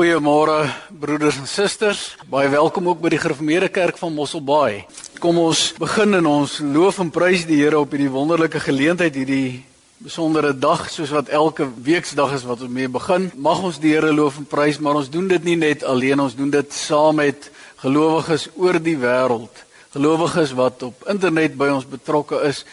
Goeiemôre 0.00 0.64
broeders 0.96 1.36
en 1.36 1.44
susters. 1.46 2.14
Baie 2.32 2.48
welkom 2.48 2.86
ook 2.88 3.02
by 3.04 3.10
die 3.12 3.18
Gereformeerde 3.20 3.68
Kerk 3.68 3.98
van 4.00 4.14
Mosselbaai. 4.16 4.86
Kom 5.20 5.36
ons 5.36 5.74
begin 5.76 6.16
in 6.16 6.24
ons 6.24 6.54
loof 6.64 7.02
en 7.02 7.10
prys 7.12 7.42
die 7.44 7.58
Here 7.58 7.76
op 7.76 7.92
hierdie 7.92 8.08
wonderlike 8.08 8.62
geleentheid 8.64 9.18
hierdie 9.20 9.60
besondere 10.00 10.54
dag 10.56 10.86
soos 10.88 11.12
wat 11.12 11.28
elke 11.28 11.66
weeksdag 11.84 12.32
is 12.38 12.46
wat 12.48 12.62
ons 12.64 12.72
mee 12.72 12.88
begin. 12.88 13.26
Mag 13.36 13.60
ons 13.60 13.76
die 13.82 13.92
Here 13.92 14.08
loof 14.08 14.38
en 14.40 14.46
prys, 14.48 14.78
maar 14.80 15.02
ons 15.02 15.12
doen 15.12 15.28
dit 15.28 15.50
nie 15.50 15.58
net 15.60 15.84
alleen, 15.84 16.24
ons 16.24 16.38
doen 16.38 16.48
dit 16.48 16.72
saam 16.72 17.20
met 17.20 17.50
gelowiges 17.84 18.48
oor 18.56 18.80
die 18.80 18.96
wêreld. 19.04 19.52
Gelowiges 19.92 20.56
wat 20.56 20.80
op 20.88 21.04
internet 21.12 21.60
by 21.60 21.68
ons 21.74 21.84
betrokke 21.84 22.40
is, 22.48 22.64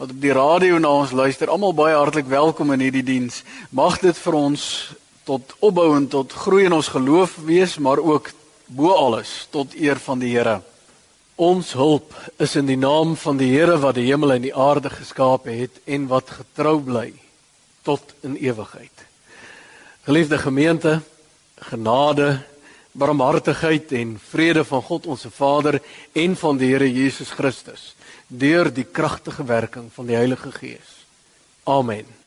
wat 0.00 0.16
op 0.16 0.24
die 0.24 0.32
radio 0.32 0.80
na 0.80 0.96
ons 1.04 1.12
luister. 1.12 1.52
Almal 1.52 1.76
baie 1.76 2.00
hartlik 2.00 2.32
welkom 2.32 2.72
in 2.72 2.88
hierdie 2.88 3.04
diens. 3.12 3.42
Mag 3.68 4.00
dit 4.00 4.16
vir 4.24 4.40
ons 4.40 4.64
tot 5.32 5.54
opbou 5.64 5.94
en 5.96 6.06
tot 6.12 6.32
groei 6.44 6.66
in 6.68 6.74
ons 6.76 6.90
geloof 6.92 7.38
wees, 7.46 7.78
maar 7.80 8.02
ook 8.02 8.28
bo 8.66 8.92
alles 8.92 9.46
tot 9.52 9.72
eer 9.78 10.00
van 10.04 10.20
die 10.20 10.34
Here. 10.34 10.58
Ons 11.40 11.72
hulp 11.72 12.12
is 12.42 12.56
in 12.60 12.68
die 12.68 12.76
naam 12.76 13.14
van 13.16 13.40
die 13.40 13.48
Here 13.54 13.78
wat 13.80 13.96
die 13.96 14.10
hemel 14.10 14.36
en 14.36 14.44
die 14.44 14.52
aarde 14.52 14.92
geskaap 14.92 15.48
het 15.48 15.80
en 15.88 16.06
wat 16.12 16.34
getrou 16.36 16.76
bly 16.84 17.08
tot 17.86 18.12
in 18.20 18.36
ewigheid. 18.36 19.06
Geliefde 20.04 20.38
gemeente, 20.38 21.00
genade, 21.72 22.42
barmhartigheid 22.92 23.92
en 23.96 24.18
vrede 24.20 24.66
van 24.68 24.82
God 24.84 25.06
ons 25.06 25.24
Vader 25.32 25.80
en 26.12 26.36
van 26.36 26.60
die 26.60 26.74
Here 26.74 26.92
Jesus 26.92 27.32
Christus 27.32 27.94
deur 28.28 28.68
die 28.72 28.84
kragtige 28.84 29.44
werking 29.48 29.88
van 29.92 30.08
die 30.08 30.16
Heilige 30.16 30.52
Gees. 30.52 30.98
Amen. 31.64 32.21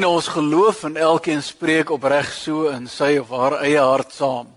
Nou 0.00 0.14
ons 0.16 0.28
geloof 0.32 0.84
en 0.88 0.96
elkeen 0.96 1.42
spreek 1.44 1.90
opreg 1.92 2.30
so 2.32 2.70
in 2.72 2.86
sy 2.88 3.18
of 3.20 3.32
haar 3.34 3.58
eie 3.60 3.80
hart 3.80 4.14
saam. 4.16 4.48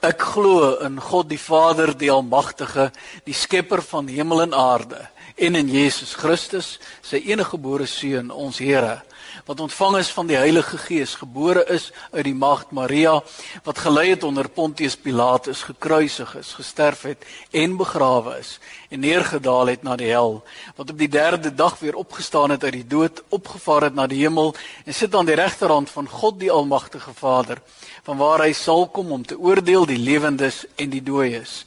Ek 0.00 0.22
glo 0.32 0.70
in 0.86 0.96
God 1.02 1.28
die 1.28 1.40
Vader, 1.40 1.92
die 1.92 2.08
Almagtige, 2.12 2.88
die 3.26 3.36
skepper 3.36 3.82
van 3.84 4.08
hemel 4.08 4.46
en 4.46 4.54
aarde, 4.56 5.02
en 5.36 5.58
in 5.60 5.68
Jesus 5.68 6.14
Christus, 6.16 6.76
sy 7.04 7.20
enige 7.26 7.56
gebore 7.56 7.88
seun, 7.90 8.30
ons 8.32 8.60
Here, 8.62 9.02
wat 9.46 9.60
ontvang 9.60 9.96
is 9.96 10.08
van 10.10 10.26
die 10.26 10.36
Heilige 10.36 10.78
Gees, 10.78 11.14
gebore 11.14 11.62
is 11.70 11.92
uit 12.10 12.24
die 12.26 12.34
maagd 12.34 12.72
Maria, 12.74 13.20
wat 13.62 13.78
gelei 13.78 14.08
het 14.10 14.24
onder 14.26 14.48
Pontius 14.50 14.96
Pilatus, 14.98 15.62
gekruisig 15.68 16.32
is, 16.34 16.50
gesterf 16.58 17.04
het 17.06 17.22
en 17.54 17.76
begrawe 17.78 18.38
is 18.40 18.56
en 18.90 19.00
neergedaal 19.00 19.70
het 19.70 19.86
na 19.86 19.94
die 19.96 20.10
hel, 20.10 20.40
wat 20.74 20.90
op 20.90 20.98
die 20.98 21.10
3de 21.10 21.54
dag 21.54 21.78
weer 21.78 21.94
opgestaan 21.94 22.50
het 22.50 22.64
uit 22.64 22.74
die 22.80 22.86
dood, 22.86 23.22
opgevaar 23.28 23.86
het 23.86 23.94
na 23.94 24.06
die 24.10 24.18
hemel 24.24 24.54
en 24.84 24.94
sit 24.94 25.14
aan 25.14 25.30
die 25.30 25.38
regterhand 25.38 25.90
van 25.94 26.08
God 26.10 26.40
die 26.42 26.50
Almagtige 26.50 27.14
Vader, 27.14 27.62
vanwaar 28.02 28.48
hy 28.48 28.52
sal 28.52 28.88
kom 28.90 29.14
om 29.14 29.26
te 29.26 29.38
oordeel 29.38 29.86
die 29.86 30.02
lewendes 30.02 30.64
en 30.74 30.90
die 30.90 31.02
dooies. 31.02 31.62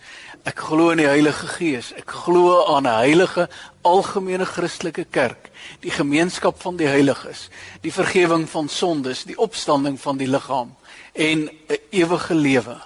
Ek 0.48 0.60
glo 0.70 0.90
in 0.92 1.02
die 1.02 1.08
Heilige 1.08 1.48
Gees. 1.48 1.92
Ek 1.94 2.08
glo 2.26 2.66
aan 2.66 2.88
'n 2.88 3.00
heilige 3.00 3.50
algemene 3.82 4.46
Christelike 4.46 5.06
kerk, 5.12 5.50
die 5.82 5.92
gemeenskap 5.92 6.62
van 6.62 6.78
die 6.78 6.88
heiliges, 6.88 7.50
die 7.82 7.92
vergifnis 7.92 8.50
van 8.50 8.70
sondes, 8.70 9.24
die 9.24 9.38
opstanding 9.38 10.00
van 10.00 10.18
die 10.18 10.28
liggaam 10.28 10.76
en 11.14 11.50
'n 11.50 11.78
ewige 11.92 12.36
lewe. 12.36 12.78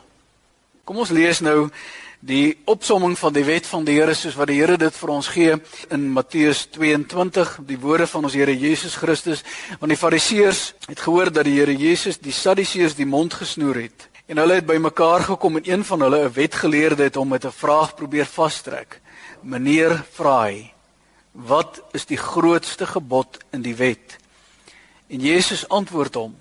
Kom 0.84 0.98
ons 0.98 1.10
lees 1.10 1.40
nou 1.40 1.70
die 2.20 2.58
opsomming 2.66 3.18
van 3.20 3.34
die 3.34 3.44
wet 3.44 3.66
van 3.68 3.84
die 3.84 3.98
Here 4.00 4.14
soos 4.14 4.36
wat 4.36 4.48
die 4.48 4.60
Here 4.62 4.78
dit 4.78 4.96
vir 4.96 5.10
ons 5.10 5.28
gee 5.28 5.56
in 5.90 6.12
Matteus 6.12 6.68
22, 6.72 7.58
die 7.68 7.80
woorde 7.80 8.08
van 8.08 8.24
ons 8.24 8.34
Here 8.34 8.56
Jesus 8.58 8.96
Christus, 8.96 9.44
want 9.80 9.90
die 9.92 10.00
Fariseërs 10.00 10.74
het 10.88 11.00
gehoor 11.00 11.32
dat 11.32 11.44
die 11.44 11.60
Here 11.60 11.76
Jesus 11.76 12.18
die 12.18 12.32
Sadduseërs 12.32 12.96
die 12.96 13.06
mond 13.06 13.34
gesnoer 13.34 13.76
het. 13.76 14.13
En 14.26 14.40
hulle 14.40 14.54
het 14.62 14.66
bymekaar 14.66 15.26
gekom 15.28 15.58
en 15.60 15.66
een 15.68 15.84
van 15.84 16.02
hulle, 16.02 16.24
'n 16.24 16.34
wetgeleerde, 16.34 17.04
het 17.04 17.16
hom 17.16 17.28
met 17.28 17.46
'n 17.46 17.52
vraag 17.52 17.96
probeer 17.96 18.26
vastrek. 18.26 19.02
Meneer 19.42 20.04
vra 20.12 20.44
hy: 20.44 20.72
"Wat 21.32 21.82
is 21.92 22.06
die 22.06 22.18
grootste 22.18 22.86
gebod 22.86 23.38
in 23.52 23.62
die 23.62 23.76
wet?" 23.76 24.18
En 25.08 25.20
Jesus 25.20 25.68
antwoord 25.70 26.14
hom: 26.14 26.36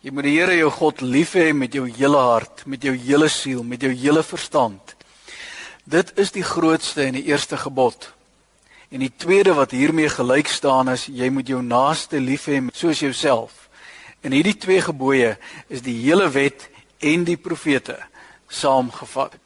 "Jy 0.00 0.10
moet 0.10 0.22
die 0.22 0.38
Here 0.38 0.56
jou 0.56 0.70
God 0.70 1.00
lief 1.00 1.32
hê 1.32 1.52
met 1.52 1.72
jou 1.72 1.90
hele 1.90 2.16
hart, 2.16 2.66
met 2.66 2.82
jou 2.82 2.96
hele 2.96 3.28
siel, 3.28 3.62
met 3.62 3.80
jou 3.80 3.92
hele 3.92 4.22
verstand. 4.22 4.94
Dit 5.84 6.12
is 6.18 6.30
die 6.30 6.42
grootste 6.42 7.02
en 7.02 7.12
die 7.12 7.24
eerste 7.24 7.56
gebod." 7.56 8.12
En 8.88 8.98
die 8.98 9.12
tweede 9.16 9.54
wat 9.54 9.70
hiermee 9.70 10.08
gelyk 10.08 10.46
staan 10.46 10.88
is 10.88 11.06
jy 11.06 11.28
moet 11.28 11.48
jou 11.48 11.62
naaste 11.62 12.20
lief 12.20 12.46
hê 12.46 12.68
soos 12.72 12.98
jouself. 12.98 13.68
En 14.20 14.32
hierdie 14.32 14.56
twee 14.56 14.80
gebooie 14.80 15.38
is 15.68 15.82
die 15.82 16.02
hele 16.02 16.30
wet 16.30 16.68
en 17.04 17.24
die 17.28 17.36
profete 17.36 17.98
saamgevat. 18.48 19.36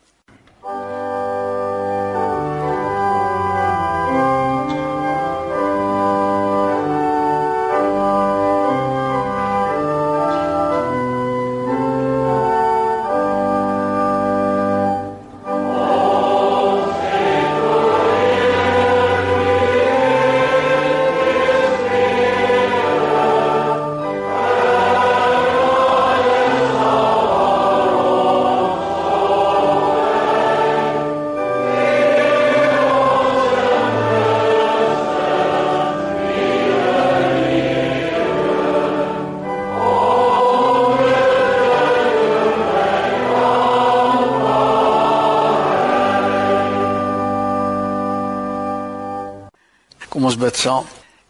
Kom 50.09 50.25
ons 50.25 50.39
bid 50.41 50.57
saam. 50.57 50.87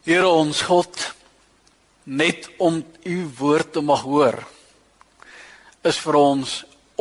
Here 0.07 0.27
ons 0.31 0.61
God, 0.63 0.95
net 2.07 2.45
om 2.63 2.77
u 2.79 3.17
woord 3.41 3.73
te 3.75 3.83
mag 3.83 4.05
hoor 4.07 4.39
is 5.89 5.99
vir 5.99 6.19
ons 6.21 6.53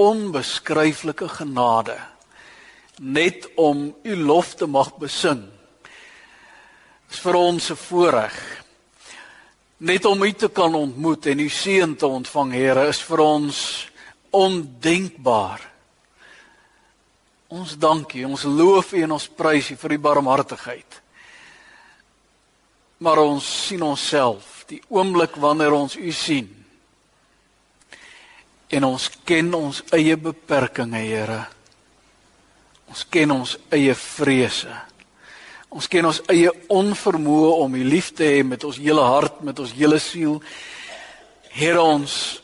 onbeskryflike 0.02 1.30
genade. 1.36 2.00
Net 2.98 3.46
om 3.62 3.92
u 3.94 4.18
lof 4.24 4.56
te 4.58 4.66
mag 4.66 4.90
besing 4.98 5.46
is 7.12 7.22
vir 7.22 7.36
ons 7.36 7.70
'n 7.70 7.76
voorreg. 7.76 8.36
Net 9.78 10.06
om 10.06 10.24
u 10.24 10.32
te 10.32 10.50
kan 10.50 10.74
ontmoet 10.76 11.26
en 11.28 11.40
u 11.40 11.50
seën 11.50 11.96
te 11.96 12.08
ontvang, 12.08 12.54
Here, 12.54 12.88
is 12.88 13.02
vir 13.02 13.20
ons 13.20 13.88
ondenkbaar. 14.32 15.62
Ons 17.48 17.78
dank 17.78 18.14
U, 18.14 18.24
ons 18.24 18.44
loof 18.44 18.94
U 18.94 19.04
en 19.04 19.12
ons 19.12 19.28
prys 19.28 19.72
U 19.72 19.76
vir 19.76 19.92
U 19.92 19.98
barmhartigheid 19.98 21.07
maar 22.98 23.22
ons 23.22 23.46
sien 23.68 23.84
onsself 23.84 24.64
die 24.68 24.82
oomblik 24.90 25.38
wanneer 25.40 25.76
ons 25.78 25.96
u 25.96 26.12
sien 26.12 26.50
en 28.68 28.84
ons 28.84 29.10
ken 29.26 29.54
ons 29.56 29.84
eie 29.96 30.18
beperkings 30.18 30.98
Here 30.98 31.46
ons 32.88 33.06
ken 33.12 33.32
ons 33.32 33.58
eie 33.72 33.96
vrese 33.96 34.76
Ons 35.68 35.90
ken 35.92 36.08
ons 36.08 36.20
eie 36.32 36.52
onvermoë 36.72 37.50
om 37.60 37.76
U 37.76 37.84
lief 37.84 38.14
te 38.16 38.26
hê 38.26 38.44
met 38.48 38.64
ons 38.64 38.80
hele 38.80 39.04
hart, 39.04 39.42
met 39.44 39.58
ons 39.60 39.74
hele 39.76 40.00
siel. 40.00 40.40
Here 41.52 41.82
ons 41.82 42.40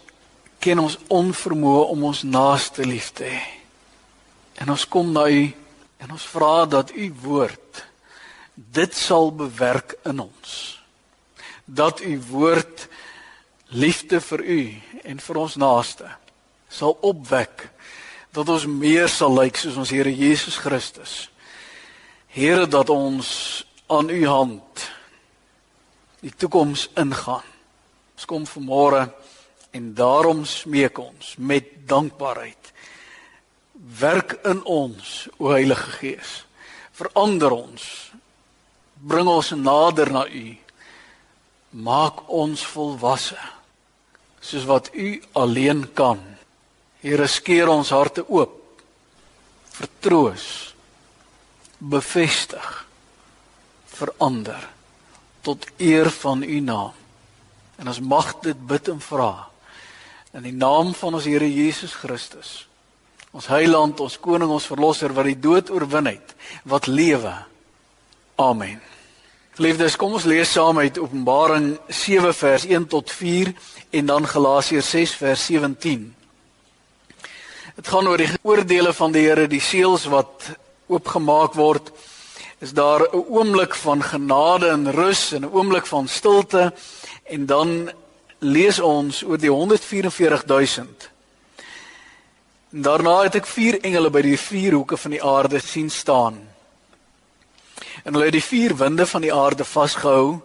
ken 0.64 0.82
ons 0.84 0.98
onvermoë 1.12 1.88
om 1.94 2.04
ons 2.12 2.24
naaste 2.28 2.84
lief 2.88 3.12
te 3.16 3.28
hê. 3.32 3.42
En 4.64 4.74
ons 4.76 4.86
kom 4.92 5.12
na 5.16 5.26
U 5.32 5.46
en 6.04 6.12
ons 6.12 6.28
vra 6.36 6.54
dat 6.68 6.92
U 6.92 7.08
woord 7.24 7.84
dit 8.72 8.96
sal 8.96 9.32
bewerk 9.36 9.98
in 10.06 10.20
ons. 10.20 10.80
Dat 11.66 12.02
U 12.02 12.22
woord 12.30 12.88
liefde 13.68 14.22
vir 14.22 14.44
U 14.44 14.60
en 15.04 15.20
vir 15.20 15.38
ons 15.38 15.56
naaste 15.56 16.10
sal 16.74 16.98
opwek 17.06 17.68
dat 18.34 18.50
ons 18.50 18.66
meer 18.66 19.10
sal 19.12 19.36
lyk 19.38 19.60
soos 19.62 19.78
ons 19.78 19.92
Here 19.94 20.10
Jesus 20.10 20.58
Christus. 20.58 21.28
Here 22.34 22.66
dat 22.66 22.90
ons 22.90 23.30
aan 23.94 24.10
U 24.10 24.22
hand 24.26 24.88
die 26.24 26.34
toekoms 26.34 26.88
ingaan. 26.98 27.46
Ons 28.16 28.26
kom 28.30 28.48
vanmôre 28.50 29.06
en 29.74 29.92
daarom 29.98 30.46
smeek 30.50 30.98
ons 31.02 31.36
met 31.38 31.68
dankbaarheid. 31.90 32.72
Werk 34.00 34.38
in 34.48 34.64
ons, 34.70 35.28
o 35.38 35.52
Heilige 35.52 35.98
Gees. 36.00 36.34
Verander 36.96 37.54
ons. 37.54 38.13
Bring 39.04 39.28
ons 39.28 39.52
nader 39.60 40.12
na 40.16 40.24
U. 40.28 40.46
Maak 41.84 42.24
ons 42.32 42.64
volwasse 42.72 43.40
soos 44.44 44.66
wat 44.68 44.92
U 44.96 45.10
alleen 45.40 45.86
kan. 45.96 46.20
Here 47.04 47.28
skeer 47.28 47.72
ons 47.72 47.92
harte 47.96 48.24
oop. 48.28 48.60
Vertroos. 49.76 50.74
Bevestig. 51.80 52.70
Verander 53.94 54.70
tot 55.44 55.66
eer 55.78 56.08
van 56.24 56.44
U 56.44 56.60
naam. 56.60 56.94
En 57.76 57.90
ons 57.92 58.00
mag 58.00 58.30
dit 58.46 58.68
bid 58.68 58.88
en 58.94 59.02
vra 59.04 59.34
in 60.34 60.48
die 60.48 60.56
naam 60.56 60.94
van 60.98 61.14
ons 61.14 61.28
Here 61.30 61.48
Jesus 61.50 61.94
Christus. 61.94 62.64
Ons 63.34 63.50
Heiland, 63.50 64.00
ons 64.02 64.18
koning, 64.22 64.50
ons 64.50 64.66
verlosser 64.70 65.14
wat 65.14 65.30
die 65.30 65.38
dood 65.38 65.70
oorwin 65.74 66.10
het, 66.10 66.34
wat 66.70 66.90
lewe. 66.90 67.34
Amen. 68.42 68.82
Geliefdes, 69.54 69.94
kom 70.02 70.16
ons 70.18 70.24
lees 70.26 70.50
saam 70.50 70.80
uit 70.82 70.96
Openbaring 70.98 71.76
7 71.86 72.32
vers 72.34 72.64
1 72.66 72.88
tot 72.90 73.12
4 73.14 73.52
en 74.00 74.08
dan 74.10 74.26
Galasiërs 74.26 74.88
6 74.90 75.12
vers 75.20 75.44
17. 75.46 76.08
Dit 77.76 77.92
gaan 77.94 78.10
oor 78.10 78.18
die 78.18 78.32
oordeele 78.42 78.96
van 78.98 79.14
die 79.14 79.22
Here, 79.28 79.46
die 79.46 79.62
seels 79.62 80.08
wat 80.10 80.48
oopgemaak 80.90 81.54
word. 81.54 81.92
Is 82.66 82.74
daar 82.74 83.06
'n 83.06 83.26
oomblik 83.30 83.76
van 83.76 84.02
genade 84.02 84.72
en 84.74 84.92
rus 84.92 85.34
en 85.38 85.46
'n 85.46 85.54
oomblik 85.54 85.86
van 85.86 86.08
stilte 86.08 86.74
en 87.24 87.46
dan 87.46 87.92
lees 88.40 88.80
ons 88.80 89.24
oor 89.24 89.38
die 89.38 89.54
144000. 89.54 91.10
Daarna 92.70 93.22
het 93.22 93.36
ek 93.36 93.46
vier 93.46 93.80
engele 93.84 94.10
by 94.10 94.22
die 94.22 94.38
vier 94.38 94.74
hoeke 94.74 94.98
van 94.98 95.12
die 95.12 95.24
aarde 95.24 95.60
sien 95.60 95.90
staan 95.90 96.53
en 98.04 98.14
hulle 98.14 98.28
het 98.28 98.36
die 98.36 98.44
vier 98.44 98.76
winde 98.76 99.06
van 99.08 99.24
die 99.24 99.34
aarde 99.34 99.66
vasgehou 99.66 100.42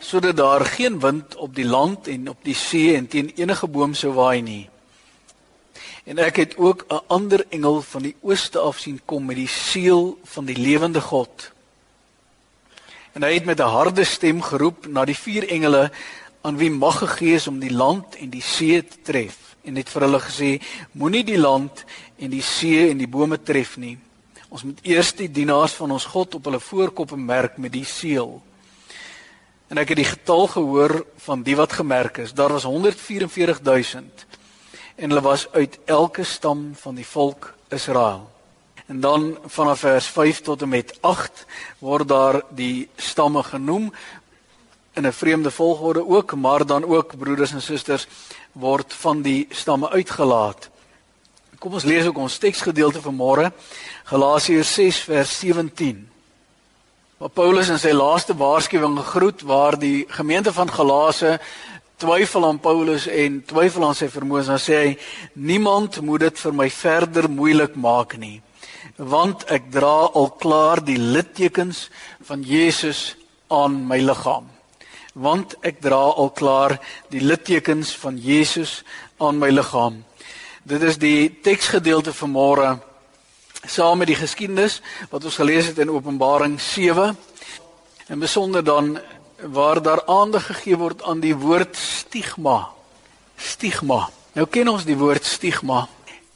sodat 0.00 0.36
daar 0.36 0.64
geen 0.64 1.00
wind 1.00 1.36
op 1.36 1.54
die 1.54 1.66
land 1.66 2.08
en 2.08 2.28
op 2.28 2.38
die 2.46 2.54
see 2.54 2.94
en 2.96 3.06
teen 3.06 3.32
enige 3.36 3.66
boom 3.68 3.94
sou 3.94 4.14
waai 4.16 4.40
nie. 4.40 4.68
En 6.08 6.18
ek 6.18 6.36
het 6.36 6.56
ook 6.56 6.84
'n 6.88 7.02
ander 7.06 7.44
engel 7.50 7.82
van 7.82 8.02
die 8.02 8.16
ooste 8.20 8.58
af 8.58 8.78
sien 8.78 9.00
kom 9.04 9.24
met 9.24 9.36
die 9.36 9.48
seël 9.48 10.18
van 10.24 10.44
die 10.44 10.56
lewende 10.56 11.00
God. 11.00 11.52
En 13.12 13.22
hy 13.22 13.34
het 13.34 13.44
met 13.44 13.60
'n 13.60 13.74
harde 13.76 14.04
stem 14.04 14.42
geroep 14.42 14.86
na 14.86 15.04
die 15.04 15.16
vier 15.16 15.48
engele 15.48 15.90
aan 16.40 16.56
wie 16.56 16.70
mag 16.70 16.98
gegee 16.98 17.34
is 17.34 17.46
om 17.46 17.58
die 17.58 17.72
land 17.72 18.16
en 18.16 18.30
die 18.30 18.42
see 18.42 18.82
te 18.82 18.96
tref 19.02 19.36
en 19.62 19.76
het 19.76 19.88
vir 19.88 20.02
hulle 20.02 20.20
gesê 20.20 20.60
moenie 20.92 21.24
die 21.24 21.38
land 21.38 21.84
en 22.18 22.30
die 22.30 22.42
see 22.42 22.90
en 22.90 22.98
die 22.98 23.08
bome 23.08 23.42
tref 23.42 23.76
nie 23.76 23.98
Ons 24.50 24.64
moet 24.66 24.80
eers 24.82 25.12
die 25.14 25.28
dienaars 25.30 25.76
van 25.78 25.92
ons 25.94 26.08
God 26.10 26.34
op 26.34 26.48
hulle 26.48 26.58
voorkoppe 26.58 27.16
merk 27.16 27.58
met 27.62 27.70
die 27.70 27.84
seël. 27.86 28.32
En 29.70 29.78
ek 29.78 29.92
het 29.92 30.00
die 30.00 30.08
getal 30.08 30.48
gehoor 30.50 30.94
van 31.22 31.44
die 31.46 31.54
wat 31.54 31.76
gemerk 31.78 32.18
is. 32.18 32.34
Daar 32.34 32.56
was 32.56 32.66
144000 32.66 34.26
en 35.00 35.08
hulle 35.08 35.22
was 35.22 35.46
uit 35.54 35.78
elke 35.86 36.24
stam 36.26 36.72
van 36.74 36.98
die 36.98 37.06
volk 37.06 37.52
Israel. 37.70 38.26
En 38.90 39.00
dan 39.00 39.38
vanaf 39.46 39.86
vers 39.86 40.06
5 40.10 40.40
tot 40.42 40.62
en 40.66 40.68
met 40.74 40.98
8 41.00 41.46
word 41.78 42.08
daar 42.08 42.42
die 42.50 42.88
stamme 42.96 43.42
genoem 43.46 43.92
in 44.98 45.06
'n 45.06 45.12
vreemde 45.12 45.50
volgorde 45.50 46.06
ook, 46.06 46.34
maar 46.34 46.66
dan 46.66 46.84
ook 46.84 47.18
broeders 47.18 47.52
en 47.52 47.62
susters 47.62 48.06
word 48.52 48.94
van 48.94 49.22
die 49.22 49.46
stamme 49.50 49.88
uitgelaat. 49.90 50.70
Kom 51.60 51.74
ons 51.76 51.84
lees 51.84 52.06
ook 52.08 52.16
ons 52.16 52.38
teksgedeelte 52.40 53.02
van 53.04 53.12
môre. 53.12 53.50
Galasiërs 54.08 54.70
6 54.78 55.00
vers 55.10 55.32
17. 55.42 55.98
Waar 57.20 57.32
Paulus 57.36 57.68
in 57.68 57.76
sy 57.82 57.92
laaste 57.92 58.32
waarskuwing 58.32 58.96
gegroet 59.02 59.44
waar 59.44 59.76
die 59.76 60.06
gemeente 60.08 60.54
van 60.56 60.72
Galase 60.72 61.34
twyfel 62.00 62.48
aan 62.48 62.62
Paulus 62.64 63.04
en 63.12 63.42
twyfel 63.44 63.84
aan 63.90 63.98
sy 63.98 64.08
vermoë, 64.08 64.46
dan 64.48 64.62
sê 64.62 64.80
hy: 64.80 64.96
"Niemand 65.34 66.00
moet 66.00 66.24
dit 66.30 66.42
vir 66.46 66.56
my 66.56 66.70
verder 66.70 67.28
moeilik 67.28 67.76
maak 67.76 68.16
nie, 68.16 68.40
want 68.96 69.44
ek 69.52 69.68
dra 69.70 70.08
al 70.16 70.30
klaar 70.40 70.80
die 70.80 70.96
littekens 70.96 71.90
van 72.24 72.40
Jesus 72.40 73.16
aan 73.50 73.84
my 73.84 74.00
liggaam." 74.00 74.48
Want 75.12 75.58
ek 75.60 75.82
dra 75.84 76.08
al 76.16 76.30
klaar 76.30 76.80
die 77.10 77.20
littekens 77.20 77.92
van 77.96 78.16
Jesus 78.16 78.82
aan 79.18 79.36
my 79.36 79.50
liggaam. 79.50 80.08
Dit 80.62 80.82
is 80.82 80.98
die 81.00 81.40
teksgedeelte 81.40 82.12
van 82.12 82.30
môre 82.30 82.68
saam 83.64 84.02
met 84.02 84.10
die 84.10 84.18
geskiedenis 84.18 84.80
wat 85.08 85.24
ons 85.24 85.38
gelees 85.40 85.70
het 85.70 85.78
in 85.80 85.90
Openbaring 85.90 86.58
7. 86.60 87.16
En 88.06 88.18
besonder 88.20 88.64
dan 88.64 88.98
waar 89.40 89.80
daar 89.82 90.04
aandag 90.04 90.46
gegee 90.46 90.76
word 90.76 91.02
aan 91.02 91.20
die 91.24 91.32
woord 91.36 91.76
stigma. 91.76 92.68
Stigma. 93.36 94.10
Nou 94.36 94.46
ken 94.46 94.68
ons 94.68 94.84
die 94.84 94.98
woord 95.00 95.24
stigma 95.24 95.86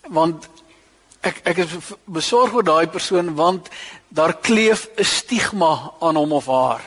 want 0.09 0.49
ek 1.25 1.43
ek 1.49 1.61
is 1.65 1.77
besorg 2.05 2.53
oor 2.57 2.65
daai 2.65 2.89
persoon 2.89 3.35
want 3.37 3.69
daar 4.09 4.37
kleef 4.41 4.89
'n 4.97 5.05
stigma 5.05 5.93
aan 6.01 6.17
hom 6.17 6.33
of 6.33 6.47
haar. 6.47 6.81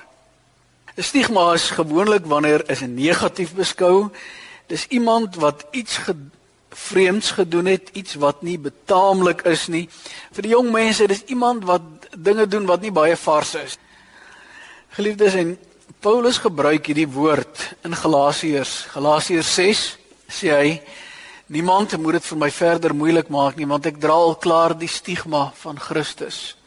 'n 0.97 1.03
Stigma 1.03 1.53
is 1.53 1.69
gewoonlik 1.69 2.25
wanneer 2.25 2.69
is 2.69 2.81
'n 2.81 2.93
negatief 2.93 3.53
beskou. 3.53 4.09
Dis 4.67 4.87
iemand 4.89 5.35
wat 5.35 5.65
iets 5.71 5.97
vreemds 6.77 7.31
gedoen 7.31 7.65
het, 7.65 7.89
iets 7.97 8.15
wat 8.21 8.43
nie 8.45 8.57
betaamlik 8.61 9.41
is 9.49 9.67
nie. 9.73 9.87
Vir 10.35 10.45
die 10.45 10.53
jong 10.53 10.69
mense, 10.71 11.07
dis 11.09 11.25
iemand 11.33 11.65
wat 11.67 12.09
dinge 12.13 12.45
doen 12.47 12.67
wat 12.69 12.83
nie 12.85 12.93
baie 12.93 13.17
vars 13.17 13.55
is. 13.59 13.77
Geliefdes 14.97 15.37
en 15.37 15.55
Paulus 16.01 16.37
gebruik 16.41 16.85
hierdie 16.87 17.09
woord 17.09 17.63
in 17.85 17.95
Galasiërs, 17.97 18.87
Galasiërs 18.93 19.53
6 19.57 19.81
sê 20.27 20.51
hy 20.53 20.69
niemand 21.53 21.95
moet 21.97 22.19
dit 22.19 22.27
vir 22.27 22.39
my 22.43 22.49
verder 22.51 22.93
moeilik 22.95 23.31
maak 23.33 23.57
nie 23.57 23.67
want 23.69 23.87
ek 23.89 23.99
dra 24.03 24.13
al 24.13 24.35
klaar 24.43 24.75
die 24.77 24.91
stigma 24.91 25.47
van 25.61 25.79
Christus 25.81 26.57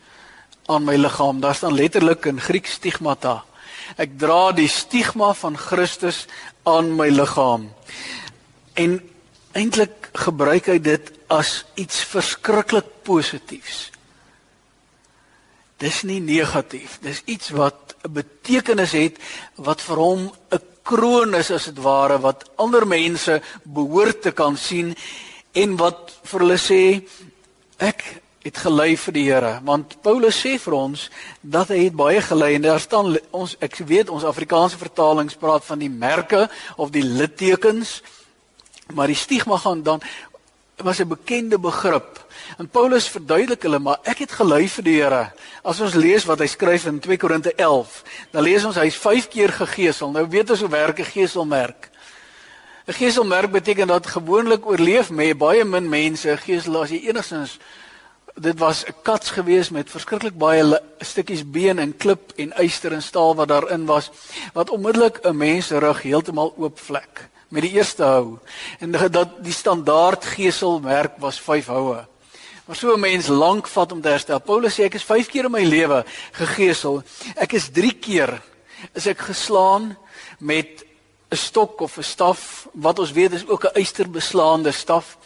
aan 0.71 0.87
my 0.87 0.97
liggaam. 0.97 1.41
Daar 1.43 1.55
staan 1.55 1.75
letterlik 1.75 2.27
in 2.31 2.41
Griek 2.41 2.67
stigmata. 2.71 3.41
Ek 3.99 4.15
dra 4.19 4.53
die 4.55 4.69
stigma 4.71 5.33
van 5.35 5.57
Christus 5.59 6.25
aan 6.69 6.93
my 6.97 7.09
liggaam. 7.11 7.69
En 8.79 8.99
eintlik 9.53 10.11
gebruik 10.15 10.67
hy 10.71 10.79
dit 10.79 11.13
as 11.31 11.65
iets 11.75 12.03
verskriklik 12.11 13.03
positiefs. 13.07 13.91
Dis 15.81 16.03
nie 16.05 16.21
negatief, 16.21 16.99
dis 17.01 17.23
iets 17.25 17.51
wat 17.57 17.95
'n 18.05 18.13
betekenis 18.13 18.93
het 18.93 19.17
wat 19.57 19.81
vir 19.81 19.97
hom 19.97 20.33
'n 20.53 20.61
kroon 20.83 21.35
is 21.35 21.51
as 21.51 21.65
dit 21.65 21.79
ware 21.79 22.19
wat 22.19 22.49
ander 22.57 22.87
mense 22.87 23.41
behoort 23.63 24.23
te 24.23 24.33
kan 24.33 24.57
sien 24.57 24.95
en 25.53 25.77
wat 25.77 26.13
vir 26.25 26.41
hulle 26.41 26.59
sê 26.59 26.83
ek 27.79 28.03
het 28.43 28.57
gelei 28.57 28.97
vir 28.97 29.13
die 29.13 29.25
Here 29.29 29.61
want 29.65 29.99
Paulus 30.03 30.41
sê 30.41 30.57
vir 30.59 30.75
ons 30.77 31.11
dat 31.43 31.69
hy 31.69 31.85
het 31.85 31.97
baie 31.97 32.21
gelei 32.25 32.55
en 32.57 32.63
daar 32.63 32.81
staan 32.81 33.19
ons 33.31 33.57
ek 33.61 33.77
weet 33.85 34.11
ons 34.11 34.25
Afrikaanse 34.25 34.81
vertalings 34.81 35.37
praat 35.37 35.65
van 35.65 35.79
die 35.79 35.93
merke 35.93 36.49
of 36.77 36.91
die 36.91 37.05
littekens 37.05 38.01
Maar 38.95 39.07
die 39.07 39.17
stigma 39.17 39.57
gaan 39.57 39.83
dan 39.83 40.03
was 40.77 40.99
'n 40.99 41.09
bekende 41.09 41.59
begrip. 41.59 42.25
En 42.59 42.69
Paulus 42.69 43.09
verduidelik 43.09 43.63
hulle, 43.63 43.79
maar 43.79 43.99
ek 44.03 44.19
het 44.19 44.33
gelei 44.33 44.69
vir 44.69 44.85
die 44.85 45.03
Here. 45.03 45.33
As 45.63 45.81
ons 45.81 45.95
lees 45.95 46.25
wat 46.25 46.39
hy 46.39 46.47
skryf 46.47 46.87
in 46.87 47.01
2 47.01 47.17
Korinte 47.17 47.55
11, 47.55 48.03
dan 48.31 48.43
lees 48.43 48.65
ons 48.65 48.77
hy's 48.77 48.97
5 48.97 49.29
keer 49.29 49.53
gegeesel. 49.53 50.11
Nou 50.11 50.29
weet 50.29 50.51
ons 50.51 50.61
hoe 50.61 50.69
werk 50.69 50.99
'n 50.99 51.05
geeselmerk. 51.05 51.91
'n 52.87 52.93
Geeselmerk 52.93 53.51
beteken 53.51 53.87
dat 53.87 54.07
gewoonlik 54.07 54.67
oorleef 54.67 55.11
met 55.11 55.39
baie 55.39 55.65
min 55.65 55.89
mense 55.89 56.37
gesel 56.37 56.83
as 56.83 56.91
jy 56.91 57.07
enigstens 57.09 57.59
dit 58.35 58.59
was 58.59 58.85
'n 58.85 58.95
kats 59.03 59.31
gewees 59.31 59.71
met 59.71 59.91
verskriklik 59.91 60.39
baie 60.39 60.83
stukkies 60.99 61.51
been 61.51 61.79
en 61.79 61.97
klip 61.97 62.33
en 62.37 62.53
yster 62.59 62.93
en 62.93 63.03
staal 63.03 63.35
wat 63.35 63.49
daarin 63.49 63.87
was 63.87 64.11
wat 64.53 64.71
onmiddellik 64.71 65.19
'n 65.23 65.37
mens 65.37 65.71
rug 65.71 66.03
heeltemal 66.03 66.55
oopvlek 66.57 67.30
met 67.51 67.67
die 67.67 67.75
eerste 67.77 68.07
hou. 68.07 68.39
En 68.79 68.95
dat 68.95 69.43
die 69.43 69.55
standaard 69.55 70.25
geselmerk 70.25 71.19
was 71.19 71.41
5 71.41 71.67
houe. 71.67 72.07
Maar 72.65 72.77
so 72.77 72.95
'n 72.95 73.01
mens 73.01 73.27
lank 73.27 73.67
vat 73.67 73.93
om 73.93 74.01
te 74.01 74.09
herstel. 74.09 74.39
Paulus 74.39 74.75
sê 74.75 74.85
ek 74.85 74.95
is 74.95 75.05
5 75.05 75.27
keer 75.27 75.45
in 75.45 75.51
my 75.51 75.65
lewe 75.65 76.05
gegesel 76.33 77.03
ek 77.37 77.53
is 77.53 77.69
3 77.71 77.93
keer 77.93 78.43
is 78.95 79.07
ek 79.07 79.19
geslaan 79.19 79.97
met 80.39 80.85
'n 81.31 81.37
stok 81.37 81.81
of 81.81 81.99
'n 81.99 82.03
staf. 82.03 82.69
Wat 82.73 82.99
ons 82.99 83.13
weet 83.13 83.33
is 83.33 83.47
ook 83.47 83.65
'n 83.65 83.81
ysterbeslaande 83.81 84.73
staf. 84.73 85.19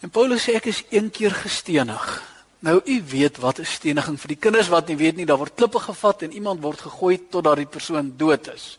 En 0.00 0.10
Paulus 0.10 0.48
sê 0.48 0.54
ek 0.54 0.64
is 0.66 0.84
een 0.90 1.10
keer 1.10 1.30
gestenig. 1.30 2.22
Nou 2.58 2.80
u 2.84 3.02
weet 3.06 3.36
wat 3.38 3.58
'n 3.58 3.64
steniging. 3.64 4.20
Vir 4.20 4.28
die 4.28 4.36
kinders 4.36 4.68
wat 4.68 4.88
nie 4.88 4.96
weet 4.96 5.16
nie, 5.16 5.26
daar 5.26 5.38
word 5.38 5.54
klippe 5.54 5.78
gevat 5.78 6.22
en 6.22 6.32
iemand 6.32 6.60
word 6.60 6.80
gegooi 6.80 7.28
totdat 7.30 7.56
die 7.56 7.66
persoon 7.66 8.14
dood 8.16 8.48
is. 8.54 8.78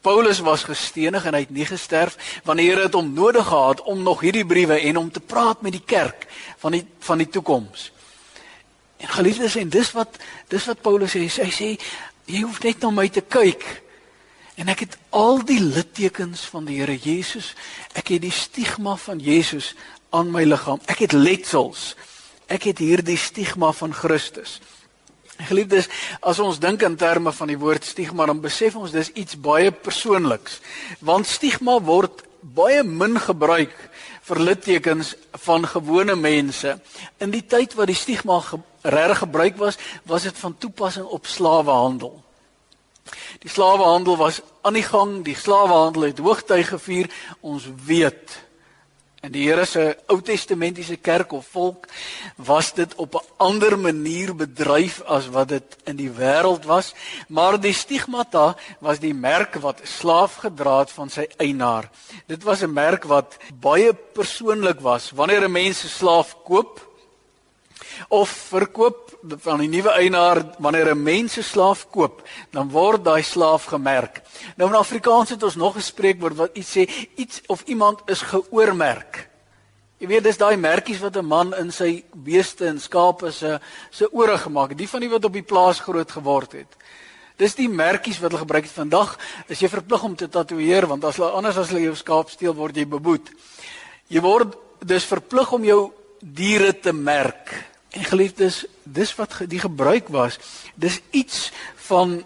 Paulus 0.00 0.38
was 0.40 0.64
gestenig 0.64 1.24
en 1.24 1.34
hy 1.36 1.40
het 1.44 1.52
nie 1.52 1.66
gesterf 1.68 2.16
wanneer 2.44 2.78
hy 2.78 2.86
het 2.88 2.96
hom 2.96 3.12
nodig 3.12 3.46
gehad 3.46 3.82
om 3.82 4.02
nog 4.02 4.22
hierdie 4.24 4.46
briewe 4.46 4.78
en 4.80 4.96
om 4.96 5.10
te 5.12 5.20
praat 5.20 5.60
met 5.62 5.76
die 5.76 5.84
kerk 5.84 6.24
van 6.58 6.72
die 6.72 6.84
van 7.04 7.20
die 7.20 7.28
toekoms. 7.28 7.90
En 9.00 9.08
geliefdes 9.08 9.56
en 9.60 9.68
dis 9.68 9.92
wat 9.92 10.16
dis 10.48 10.64
wat 10.64 10.80
Paulus 10.80 11.12
sê, 11.12 11.26
hy 11.28 11.52
sê 11.52 11.70
jy 12.24 12.42
hoef 12.44 12.62
net 12.64 12.80
na 12.80 12.90
my 12.94 13.08
te 13.08 13.20
kyk. 13.20 13.64
En 14.60 14.68
ek 14.68 14.84
het 14.84 14.96
al 15.16 15.40
die 15.44 15.60
littekens 15.60 16.42
van 16.52 16.66
die 16.68 16.80
Here 16.80 16.96
Jesus, 16.96 17.54
ek 17.96 18.12
het 18.16 18.24
die 18.24 18.34
stigma 18.34 18.96
van 19.00 19.20
Jesus 19.20 19.74
aan 20.12 20.32
my 20.32 20.44
liggaam. 20.44 20.80
Ek 20.90 21.04
het 21.06 21.16
letsels. 21.16 21.94
Ek 22.50 22.66
het 22.68 22.82
hierdie 22.82 23.18
stigma 23.20 23.70
van 23.72 23.94
Christus. 23.94 24.58
Geliefdes, 25.48 25.88
as 26.20 26.38
ons 26.42 26.58
dink 26.60 26.82
in 26.82 26.96
terme 27.00 27.32
van 27.32 27.48
die 27.48 27.58
woord 27.58 27.84
stigma, 27.84 28.26
dan 28.28 28.42
besef 28.42 28.76
ons 28.76 28.92
dis 28.92 29.12
iets 29.18 29.38
baie 29.40 29.70
persoonliks. 29.72 30.60
Want 31.00 31.28
stigma 31.30 31.78
word 31.80 32.24
baie 32.40 32.82
min 32.84 33.18
gebruik 33.20 33.74
vir 34.28 34.40
littekens 34.40 35.14
van 35.44 35.66
gewone 35.66 36.16
mense. 36.16 36.76
In 37.18 37.32
die 37.34 37.44
tyd 37.46 37.74
wat 37.78 37.90
die 37.90 37.98
stigma 37.98 38.40
ge 38.44 38.60
reg 38.82 39.18
gebruik 39.20 39.58
was, 39.60 39.76
was 40.08 40.24
dit 40.28 40.36
van 40.38 40.56
toepassing 40.58 41.04
op 41.04 41.26
slawehandel. 41.26 42.14
Die 43.42 43.50
slawehandel 43.50 44.16
was 44.16 44.40
aan 44.62 44.76
die 44.76 44.86
gang, 44.86 45.20
die 45.24 45.36
slawehandel 45.36 46.08
het 46.08 46.18
hoogtyd 46.18 46.66
gevier. 46.70 47.10
Ons 47.40 47.68
weet 47.86 48.38
In 49.20 49.34
die 49.34 49.42
Here 49.44 49.66
se 49.68 49.98
Ou 50.08 50.22
Testamentiese 50.24 50.96
kerk 50.96 51.34
of 51.36 51.48
volk 51.52 51.84
was 52.40 52.70
dit 52.72 52.94
op 52.96 53.14
'n 53.14 53.26
ander 53.36 53.78
manier 53.78 54.32
bedryf 54.34 55.02
as 55.02 55.28
wat 55.28 55.48
dit 55.48 55.76
in 55.84 55.96
die 55.96 56.08
wêreld 56.10 56.64
was, 56.64 56.94
maar 57.28 57.60
die 57.60 57.72
stigmata 57.72 58.56
was 58.80 58.98
die 58.98 59.12
merk 59.14 59.54
wat 59.60 59.80
'n 59.80 59.86
slaaf 59.86 60.34
gedra 60.34 60.78
het 60.78 60.90
van 60.90 61.10
sy 61.10 61.28
eienaar. 61.36 61.90
Dit 62.26 62.42
was 62.42 62.62
'n 62.62 62.72
merk 62.72 63.04
wat 63.04 63.36
baie 63.60 63.92
persoonlik 63.92 64.80
was. 64.80 65.10
Wanneer 65.10 65.44
'n 65.44 65.52
mens 65.52 65.84
'n 65.84 65.88
slaaf 65.88 66.36
koop 66.44 66.88
of 68.08 68.28
verkoop, 68.28 69.09
van 69.22 69.58
die 69.58 69.68
nuwe 69.68 69.90
eienaar 69.90 70.44
wanneer 70.58 70.94
'n 70.94 71.02
mens 71.02 71.36
'n 71.36 71.42
slaaf 71.42 71.86
koop, 71.90 72.22
dan 72.50 72.70
word 72.70 73.04
daai 73.04 73.22
slaaf 73.22 73.64
gemerk. 73.64 74.22
Nou 74.56 74.70
in 74.70 74.76
Afrikaans 74.76 75.30
het 75.30 75.42
ons 75.42 75.56
nog 75.56 75.76
'n 75.76 75.80
spreekwoord 75.80 76.36
wat 76.36 76.50
iets 76.52 76.76
sê, 76.78 76.90
iets 77.14 77.40
of 77.46 77.62
iemand 77.66 78.00
is 78.06 78.22
geoormerk. 78.22 79.28
Jy 79.98 80.06
weet 80.06 80.24
dis 80.24 80.36
daai 80.36 80.56
merkies 80.56 81.00
wat 81.00 81.16
'n 81.16 81.26
man 81.26 81.54
in 81.54 81.70
sy 81.72 82.04
beeste 82.14 82.66
en 82.66 82.80
skape 82.80 83.30
se 83.30 83.60
se 83.90 84.12
ore 84.12 84.38
gemaak 84.38 84.68
het, 84.68 84.78
die 84.78 84.88
van 84.88 85.00
die 85.00 85.10
wat 85.10 85.24
op 85.24 85.32
die 85.32 85.42
plaas 85.42 85.80
groot 85.80 86.10
geword 86.10 86.52
het. 86.52 86.76
Dis 87.36 87.54
die 87.54 87.68
merkies 87.68 88.18
wat 88.20 88.30
hulle 88.30 88.44
gebruik 88.44 88.64
het 88.64 88.72
vandag. 88.72 89.18
Is 89.48 89.60
jy 89.60 89.68
verplig 89.68 90.02
om 90.02 90.16
te 90.16 90.28
tatoeëer 90.28 90.86
want 90.86 91.04
as 91.04 91.16
hulle 91.16 91.30
anders 91.30 91.56
as 91.56 91.68
hulle 91.68 91.82
jou 91.82 91.94
skaap 91.94 92.30
steel 92.30 92.54
word 92.54 92.76
jy 92.76 92.86
beboet. 92.86 93.30
Jy 94.08 94.20
word 94.20 94.56
dus 94.84 95.04
verplig 95.04 95.52
om 95.52 95.64
jou 95.64 95.92
diere 96.20 96.72
te 96.80 96.92
merk. 96.92 97.69
En 97.90 98.04
geliefdes, 98.04 98.64
dis 98.82 99.14
wat 99.14 99.40
die 99.46 99.58
gebruik 99.58 100.08
was. 100.08 100.38
Dis 100.74 101.00
iets 101.10 101.52
van 101.74 102.22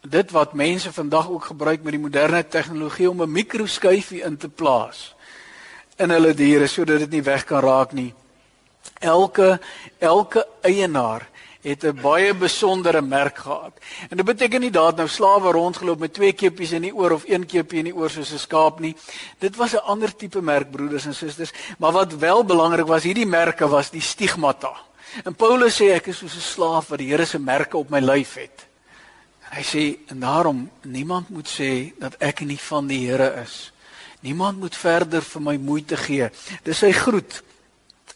dit 0.00 0.30
wat 0.30 0.52
mense 0.52 0.92
vandag 0.92 1.30
ook 1.30 1.44
gebruik 1.44 1.82
met 1.82 1.92
die 1.92 2.00
moderne 2.00 2.48
tegnologie 2.48 3.10
om 3.10 3.22
'n 3.22 3.32
mikroskyfie 3.32 4.22
in 4.22 4.36
te 4.36 4.48
plaas 4.48 5.14
in 5.96 6.10
hulle 6.10 6.34
diere 6.34 6.66
sodat 6.66 6.98
dit 6.98 7.10
nie 7.10 7.22
weg 7.22 7.44
kan 7.44 7.60
raak 7.60 7.92
nie. 7.92 8.14
Elke 9.00 9.60
elke 9.98 10.46
eienaar 10.62 11.28
het 11.62 11.84
'n 11.84 12.00
baie 12.00 12.34
besondere 12.34 13.02
merk 13.02 13.38
gehad. 13.38 13.72
En 14.10 14.16
dit 14.16 14.26
beteken 14.26 14.60
nie 14.60 14.70
dat 14.70 14.96
nou 14.96 15.08
slawe 15.08 15.52
rondgeloop 15.52 15.98
met 15.98 16.12
twee 16.12 16.32
keppies 16.32 16.72
in 16.72 16.82
die 16.82 16.94
oor 16.94 17.10
of 17.10 17.24
een 17.26 17.46
keppie 17.46 17.78
in 17.78 17.84
die 17.84 17.94
oor 17.94 18.10
soos 18.10 18.32
'n 18.32 18.38
skaap 18.38 18.80
nie. 18.80 18.96
Dit 19.38 19.56
was 19.56 19.72
'n 19.72 19.84
ander 19.84 20.16
tipe 20.16 20.42
merk 20.42 20.70
broeders 20.70 21.04
en 21.04 21.14
susters, 21.14 21.52
maar 21.78 21.92
wat 21.92 22.14
wel 22.14 22.44
belangrik 22.44 22.86
was, 22.86 23.02
hierdie 23.02 23.26
merke 23.26 23.68
was 23.68 23.90
die 23.90 24.00
stigmata. 24.00 24.76
En 25.22 25.34
Paulus 25.34 25.76
sê 25.78 25.92
ek 25.94 26.10
is 26.10 26.18
soos 26.18 26.34
'n 26.34 26.48
slaaf 26.54 26.88
wat 26.88 26.98
die 26.98 27.08
Here 27.08 27.26
se 27.26 27.38
merke 27.38 27.76
op 27.76 27.90
my 27.90 28.00
lyf 28.00 28.34
het. 28.34 28.66
En 29.46 29.56
hy 29.58 29.62
sê 29.62 30.10
en 30.10 30.20
daarom 30.20 30.70
niemand 30.82 31.28
moet 31.28 31.48
sê 31.48 31.92
dat 31.98 32.16
ek 32.18 32.40
nie 32.40 32.58
van 32.58 32.86
die 32.86 33.06
Here 33.06 33.42
is. 33.44 33.72
Niemand 34.20 34.58
moet 34.58 34.76
verder 34.76 35.22
vir 35.22 35.40
my 35.40 35.56
moeite 35.56 35.96
gee. 35.96 36.30
Dis 36.62 36.78
sy 36.78 36.92
groet. 36.92 37.42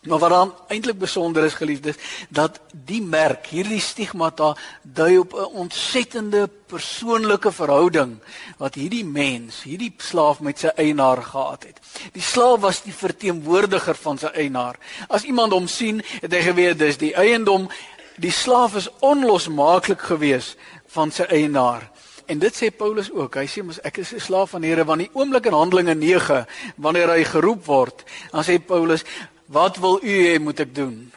Maar 0.09 0.19
wat 0.19 0.31
dan 0.31 0.55
eintlik 0.69 0.99
besonder 0.99 1.45
is 1.45 1.55
geliefdes, 1.55 1.97
dat 2.29 2.61
die 2.71 3.03
merk, 3.03 3.47
hierdie 3.53 3.81
stigmata 3.81 4.55
dui 4.83 5.19
op 5.19 5.33
'n 5.35 5.53
ontsettende 5.65 6.49
persoonlike 6.67 7.53
verhouding 7.53 8.19
wat 8.57 8.75
hierdie 8.75 9.05
mens, 9.05 9.63
hierdie 9.63 9.95
slaaf 9.97 10.41
met 10.41 10.59
sy 10.59 10.71
eienaar 10.77 11.23
gehad 11.23 11.63
het. 11.63 11.81
Die 12.13 12.23
slaaf 12.23 12.61
was 12.61 12.83
die 12.83 12.95
verteenwoordiger 12.95 13.95
van 13.95 14.19
sy 14.19 14.27
eienaar. 14.27 14.79
As 15.09 15.23
iemand 15.23 15.53
hom 15.53 15.69
sien, 15.69 16.03
het 16.21 16.33
hy 16.33 16.43
geweet 16.43 16.79
dis 16.79 16.97
die 16.97 17.15
eiendom. 17.15 17.69
Die 18.17 18.33
slaaf 18.33 18.75
is 18.75 18.89
onlosmaaklik 19.01 20.01
gewees 20.01 20.57
van 20.87 21.11
sy 21.11 21.23
eienaar. 21.23 21.91
En 22.29 22.39
dit 22.39 22.55
sê 22.55 22.69
Paulus 22.77 23.09
ook. 23.13 23.39
Hy 23.41 23.47
sê 23.49 23.63
mos 23.65 23.81
ek 23.89 24.03
is 24.03 24.13
'n 24.13 24.21
slaaf 24.21 24.51
van 24.51 24.61
die 24.61 24.71
Here 24.71 24.85
want 24.85 25.01
die 25.01 25.11
oomblik 25.13 25.47
in 25.47 25.53
Handelinge 25.53 25.95
9 25.95 26.47
wanneer 26.77 27.09
hy 27.09 27.25
geroep 27.25 27.65
word, 27.65 28.05
dan 28.33 28.45
sê 28.45 28.59
Paulus 28.59 29.05
Wat 29.49 29.77
wil 29.81 29.97
u 30.05 30.15
hê 30.29 30.37
moet 30.39 30.61
ek 30.61 30.75
doen? 30.77 31.09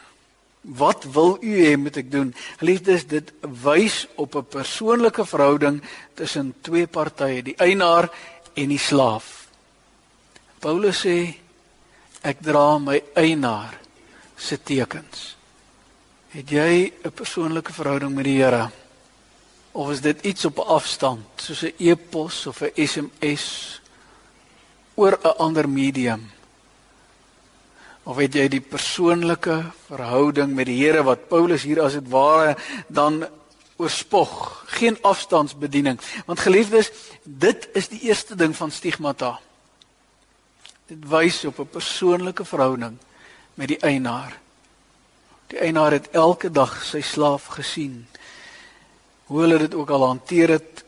Wat 0.61 1.03
wil 1.03 1.35
u 1.43 1.51
hê 1.65 1.75
moet 1.75 1.97
ek 1.99 2.11
doen? 2.11 2.29
Geliefdes, 2.61 3.03
dit 3.11 3.27
wys 3.41 4.07
op 4.15 4.35
'n 4.39 4.47
persoonlike 4.47 5.25
verhouding 5.25 5.81
tussen 6.15 6.53
twee 6.61 6.87
partye, 6.87 7.43
die 7.43 7.57
eienaar 7.59 8.07
en 8.53 8.67
die 8.69 8.79
slaaf. 8.79 9.47
Paulus 10.59 11.03
sê 11.03 11.35
ek 12.23 12.39
dra 12.39 12.77
my 12.77 13.03
eienaar 13.13 13.75
se 14.37 14.63
tekens. 14.63 15.35
Het 16.29 16.49
jy 16.49 16.93
'n 17.03 17.11
persoonlike 17.11 17.73
verhouding 17.73 18.15
met 18.15 18.23
die 18.23 18.39
Here? 18.39 18.71
Of 19.71 19.91
is 19.91 20.01
dit 20.01 20.25
iets 20.25 20.45
op 20.45 20.57
'n 20.57 20.67
afstand, 20.67 21.25
soos 21.35 21.63
'n 21.63 21.73
e-pos 21.77 22.47
of 22.47 22.61
'n 22.61 22.71
SMS 22.75 23.81
oor 24.95 25.19
'n 25.23 25.37
ander 25.37 25.69
medium? 25.69 26.31
Of 28.03 28.17
het 28.17 28.33
jy 28.33 28.47
die 28.49 28.63
persoonlike 28.63 29.59
verhouding 29.87 30.55
met 30.57 30.65
die 30.69 30.79
Here 30.79 31.03
wat 31.05 31.27
Paulus 31.29 31.65
hier 31.67 31.83
as 31.83 31.93
dit 31.99 32.09
ware 32.09 32.55
dan 32.89 33.21
oorspog, 33.81 34.63
geen 34.77 34.97
afstandsbediening. 35.01 35.99
Want 36.25 36.39
geliefdes, 36.39 36.91
dit 37.23 37.69
is 37.73 37.89
die 37.89 38.01
eerste 38.09 38.35
ding 38.35 38.55
van 38.57 38.71
stigmata. 38.71 39.39
Dit 40.89 41.07
wys 41.09 41.45
op 41.45 41.59
'n 41.59 41.69
persoonlike 41.69 42.45
verhouding 42.45 42.97
met 43.53 43.67
die 43.67 43.79
eienaar. 43.79 44.37
Die 45.47 45.59
eienaar 45.59 45.91
het 45.91 46.09
elke 46.09 46.51
dag 46.51 46.83
sy 46.83 47.01
slaaf 47.01 47.45
gesien. 47.45 48.07
Hoe 49.25 49.41
hulle 49.41 49.57
dit 49.57 49.73
ook 49.73 49.89
al 49.89 50.05
hanteer 50.05 50.49
het. 50.49 50.83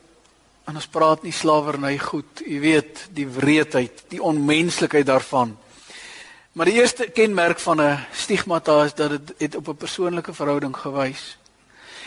En 0.64 0.76
ons 0.76 0.88
praat 0.88 1.24
nie 1.24 1.32
slawerny 1.32 1.98
goed, 2.00 2.40
jy 2.46 2.60
weet, 2.60 3.08
die 3.12 3.28
wreedheid, 3.28 4.04
die 4.08 4.24
onmenslikheid 4.24 5.06
daarvan. 5.06 5.58
Maar 6.54 6.70
die 6.70 6.78
eerste 6.78 7.08
kenmerk 7.10 7.60
van 7.60 7.82
'n 7.82 8.06
stigmata 8.12 8.84
is 8.84 8.94
dat 8.94 9.10
dit 9.10 9.34
het 9.38 9.56
op 9.56 9.68
'n 9.68 9.76
persoonlike 9.76 10.34
verhouding 10.34 10.78
gewys. 10.78 11.38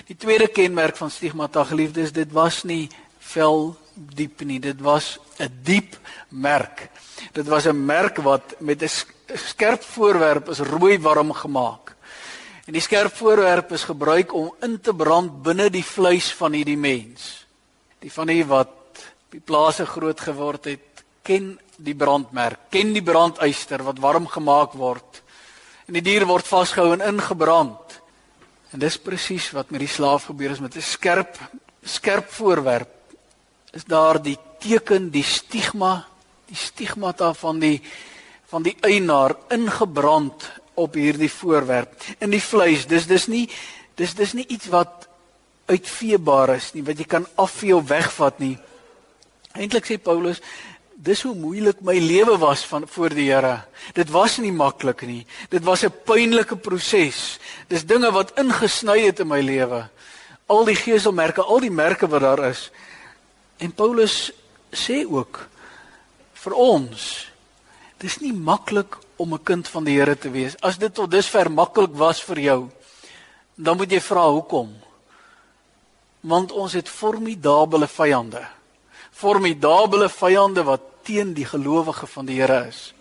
Die 0.07 0.17
tweede 0.17 0.49
kenmerk 0.49 0.97
van 0.97 1.11
stigmata 1.11 1.65
geliefdes, 1.65 2.13
dit 2.13 2.33
was 2.33 2.63
nie 2.63 2.89
vel 3.19 3.77
diep 3.95 4.41
nie, 4.41 4.61
dit 4.61 4.81
was 4.81 5.19
'n 5.39 5.51
diep 5.63 5.99
merk. 6.29 6.89
Dit 7.33 7.47
was 7.47 7.67
'n 7.67 7.85
merk 7.85 8.17
wat 8.17 8.55
met 8.59 8.83
'n 8.83 8.91
skerp 9.35 9.83
voorwerp 9.83 10.49
is 10.49 10.59
rooi 10.59 10.99
warm 10.99 11.33
gemaak. 11.33 11.95
En 12.65 12.73
die 12.73 12.83
skerp 12.83 13.17
voorwerp 13.17 13.73
is 13.73 13.85
gebruik 13.85 14.33
om 14.35 14.55
in 14.61 14.81
te 14.81 14.95
brand 14.95 15.43
binne 15.43 15.71
die 15.71 15.85
vleis 15.85 16.33
van 16.33 16.53
hierdie 16.53 16.77
mens. 16.77 17.47
Die 17.99 18.13
van 18.13 18.27
die 18.27 18.47
wat 18.47 18.69
op 19.27 19.31
die 19.31 19.41
plase 19.41 19.87
groot 19.87 20.21
geword 20.21 20.65
het, 20.65 20.96
ken 21.27 21.57
die 21.77 21.95
brandmerk, 21.99 22.71
ken 22.71 22.95
die 22.95 23.05
brandyster 23.05 23.83
wat 23.85 23.99
warm 24.01 24.31
gemaak 24.31 24.79
word 24.79 25.23
En 25.87 25.95
die 25.95 26.03
dier 26.03 26.27
word 26.27 26.47
vasgehou 26.47 26.97
en 26.97 27.05
ingebrand. 27.13 27.95
En 28.75 28.83
dis 28.83 28.99
presies 28.99 29.53
wat 29.55 29.71
met 29.71 29.85
die 29.85 29.91
slaaf 29.91 30.27
gebeur 30.31 30.57
is 30.57 30.63
met 30.63 30.77
'n 30.77 30.83
skerp 30.83 31.39
skerp 31.85 32.31
voorwerp. 32.31 32.91
Is 33.73 33.85
daar 33.85 34.23
die 34.23 34.39
teken, 34.59 35.11
die 35.11 35.23
stigma, 35.23 36.07
die 36.47 36.57
stigmata 36.57 37.33
van 37.33 37.59
die 37.59 37.83
van 38.47 38.63
die 38.63 38.77
eienaar 38.81 39.37
ingebrand 39.49 40.51
op 40.75 40.95
hierdie 40.95 41.31
voorwerp. 41.31 41.95
In 42.19 42.31
die 42.31 42.43
vleis, 42.43 42.87
dis 42.87 43.07
dis 43.07 43.27
nie 43.27 43.49
dis 43.95 44.15
dis 44.15 44.33
nie 44.33 44.47
iets 44.47 44.67
wat 44.67 45.09
uitveebaar 45.67 46.55
is 46.57 46.73
nie, 46.75 46.83
wat 46.83 46.99
jy 46.99 47.05
kan 47.05 47.27
afvee 47.35 47.77
of 47.77 47.89
wegvat 47.89 48.39
nie. 48.39 48.59
Eintlik 49.53 49.87
sê 49.87 49.99
Paulus, 49.99 50.41
dis 50.97 51.23
hoe 51.27 51.35
moeilik 51.37 51.83
my 51.85 51.97
lewe 52.01 52.39
was 52.41 52.65
van 52.67 52.87
voor 52.89 53.13
die 53.15 53.29
Here. 53.29 53.61
Dit 53.95 54.11
was 54.11 54.39
nie 54.41 54.53
maklik 54.53 55.05
nie. 55.07 55.27
Dit 55.51 55.65
was 55.65 55.85
'n 55.85 55.93
pynlike 56.05 56.57
proses. 56.57 57.39
Dis 57.69 57.85
dinge 57.85 58.11
wat 58.13 58.33
ingesny 58.39 59.01
het 59.07 59.21
in 59.21 59.29
my 59.29 59.41
lewe. 59.41 59.89
Al 60.47 60.65
die 60.65 60.75
geeselmerke, 60.75 61.43
al 61.43 61.61
die 61.61 61.71
merke 61.71 62.07
wat 62.07 62.21
daar 62.21 62.49
is. 62.51 62.71
En 63.59 63.73
Paulus 63.73 64.33
sê 64.73 65.05
ook 65.05 65.49
vir 66.33 66.53
ons, 66.53 67.27
dis 67.99 68.19
nie 68.21 68.33
maklik 68.33 68.97
om 69.17 69.35
'n 69.35 69.43
kind 69.43 69.69
van 69.69 69.85
die 69.85 69.99
Here 69.99 70.19
te 70.19 70.31
wees. 70.31 70.57
As 70.61 70.79
dit 70.79 70.95
tot 70.95 71.11
dusver 71.11 71.51
maklik 71.51 71.95
was 71.95 72.23
vir 72.23 72.39
jou, 72.39 72.71
dan 73.55 73.77
moet 73.77 73.91
jy 73.91 74.01
vra 74.01 74.29
hoekom? 74.31 74.77
Want 76.21 76.53
ons 76.53 76.73
het 76.73 76.89
formidable 76.89 77.87
vyande 77.87 78.56
formidable 79.17 80.09
vyande 80.13 80.65
wat 80.67 80.83
teen 81.07 81.33
die 81.37 81.47
gelowige 81.49 82.07
van 82.07 82.27
die 82.29 82.41
Here 82.41 82.67
is. 82.69 82.93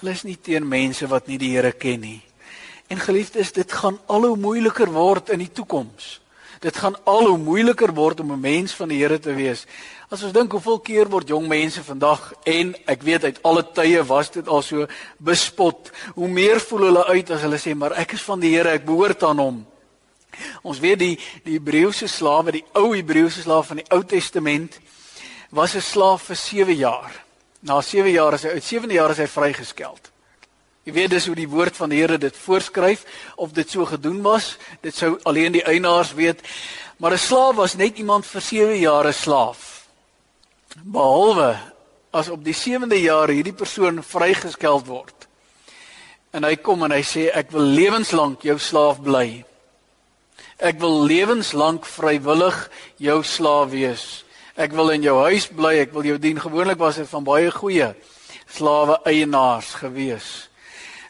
Hulle 0.00 0.12
is 0.12 0.24
nie 0.24 0.36
teen 0.36 0.66
mense 0.68 1.06
wat 1.08 1.28
nie 1.28 1.38
die 1.40 1.54
Here 1.54 1.72
ken 1.72 2.02
nie. 2.04 2.20
En 2.90 2.98
geliefdes, 3.00 3.52
dit 3.56 3.72
gaan 3.72 4.00
al 4.10 4.26
hoe 4.26 4.36
moeiliker 4.36 4.90
word 4.92 5.30
in 5.30 5.44
die 5.44 5.52
toekoms. 5.52 6.18
Dit 6.60 6.76
gaan 6.76 6.96
al 7.08 7.30
hoe 7.30 7.38
moeiliker 7.40 7.92
word 7.96 8.20
om 8.20 8.32
'n 8.32 8.40
mens 8.40 8.74
van 8.76 8.88
die 8.88 8.98
Here 9.00 9.18
te 9.18 9.32
wees. 9.34 9.66
As 10.10 10.22
ons 10.22 10.32
dink 10.32 10.52
hoeveel 10.52 10.80
keer 10.80 11.08
word 11.08 11.28
jong 11.28 11.48
mense 11.48 11.82
vandag 11.82 12.32
en 12.44 12.74
ek 12.86 13.02
weet 13.02 13.24
uit 13.24 13.42
alle 13.42 13.62
tye 13.72 14.02
was 14.04 14.30
dit 14.30 14.48
al 14.48 14.62
so 14.62 14.86
bespot. 15.16 15.90
Hoe 16.14 16.28
meer 16.28 16.60
voel 16.60 16.80
hulle 16.80 17.04
uit 17.06 17.30
as 17.30 17.40
hulle 17.40 17.58
sê 17.58 17.74
maar 17.74 17.92
ek 17.92 18.12
is 18.12 18.22
van 18.22 18.40
die 18.40 18.56
Here, 18.56 18.68
ek 18.68 18.84
behoort 18.84 19.22
aan 19.22 19.38
hom. 19.38 19.66
Ons 20.62 20.78
weet 20.78 20.98
die 20.98 21.18
die 21.44 21.58
Hebreëse 21.58 22.08
slawe, 22.08 22.52
die 22.52 22.64
ou 22.72 22.94
Hebreëse 22.94 23.42
slaaf 23.42 23.66
van 23.66 23.76
die 23.76 23.88
Ou 23.90 24.02
Testament 24.04 24.78
was 25.50 25.74
'n 25.74 25.80
slaaf 25.80 26.22
vir 26.22 26.36
7 26.36 26.76
jaar. 26.76 27.24
Na 27.60 27.80
7 27.80 28.10
jaar 28.10 28.34
is 28.34 28.42
hy 28.42 28.48
uit 28.48 28.64
7de 28.64 28.94
jaar 28.94 29.10
is 29.10 29.18
hy 29.18 29.26
vrygeskeld. 29.26 30.10
Jy 30.84 30.92
weet 30.92 31.10
dis 31.10 31.26
hoe 31.26 31.34
die 31.34 31.48
woord 31.48 31.76
van 31.76 31.88
die 31.88 31.98
Here 32.00 32.18
dit 32.18 32.36
voorskryf 32.36 33.04
of 33.36 33.52
dit 33.52 33.70
so 33.70 33.84
gedoen 33.84 34.22
was, 34.22 34.56
dit 34.80 34.94
sou 34.94 35.18
alleen 35.22 35.52
die 35.52 35.64
eienaars 35.64 36.14
weet. 36.14 36.40
Maar 36.96 37.12
'n 37.12 37.18
slaaf 37.18 37.54
was 37.54 37.74
net 37.74 37.98
iemand 37.98 38.26
vir 38.26 38.40
7 38.40 38.78
jaar 38.78 39.06
'n 39.06 39.12
slaaf. 39.12 39.86
Behalwe 40.82 41.58
as 42.10 42.28
op 42.28 42.44
die 42.44 42.54
7de 42.54 43.00
jaar 43.00 43.28
hierdie 43.28 43.52
persoon 43.52 44.02
vrygeskeld 44.02 44.86
word. 44.86 45.28
En 46.30 46.44
hy 46.44 46.56
kom 46.56 46.82
en 46.82 46.90
hy 46.90 47.02
sê 47.02 47.30
ek 47.34 47.50
wil 47.50 47.66
lewenslank 47.66 48.42
jou 48.42 48.58
slaaf 48.58 49.00
bly. 49.02 49.44
Ek 50.60 50.76
wil 50.76 51.06
lewenslank 51.08 51.86
vrywillig 51.88 52.56
jou 53.00 53.22
slaaf 53.24 53.70
wees. 53.72 54.24
Ek 54.60 54.74
wil 54.76 54.90
in 54.92 55.02
jou 55.02 55.16
huis 55.24 55.46
bly, 55.48 55.78
ek 55.86 55.94
wil 55.96 56.04
jou 56.04 56.18
dien. 56.20 56.36
Gewoonlik 56.36 56.76
was 56.76 56.98
dit 57.00 57.08
van 57.08 57.24
baie 57.24 57.48
goeie 57.50 57.94
slawe 58.50 58.98
eienaars 59.08 59.74
gewees. 59.80 60.50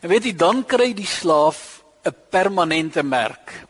En 0.05 0.13
weet 0.13 0.29
jy, 0.29 0.35
dan 0.37 0.63
kry 0.69 0.93
die 0.95 1.09
slaaf 1.09 1.83
'n 2.05 2.15
permanente 2.31 3.03
merk. 3.03 3.67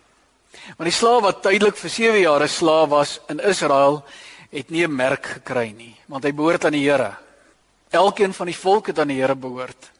Want 0.76 0.90
die 0.90 0.98
slaaf 0.98 1.22
wat 1.22 1.42
tydelik 1.42 1.76
vir 1.76 1.90
7 1.90 2.20
jaar 2.20 2.42
'n 2.42 2.48
slaaf 2.48 2.88
was 2.88 3.20
in 3.28 3.40
Israel, 3.40 4.04
het 4.50 4.70
nie 4.70 4.84
'n 4.84 4.94
merk 4.94 5.26
gekry 5.26 5.72
nie, 5.76 5.96
want 6.06 6.24
hy 6.24 6.32
behoort 6.32 6.64
aan 6.64 6.72
die 6.72 6.90
Here. 6.90 7.16
Elkeen 7.90 8.34
van 8.34 8.46
die 8.46 8.56
volk 8.56 8.86
het 8.86 8.98
aan 8.98 9.08
die 9.08 9.20
Here 9.20 9.34
behoort. 9.34 9.90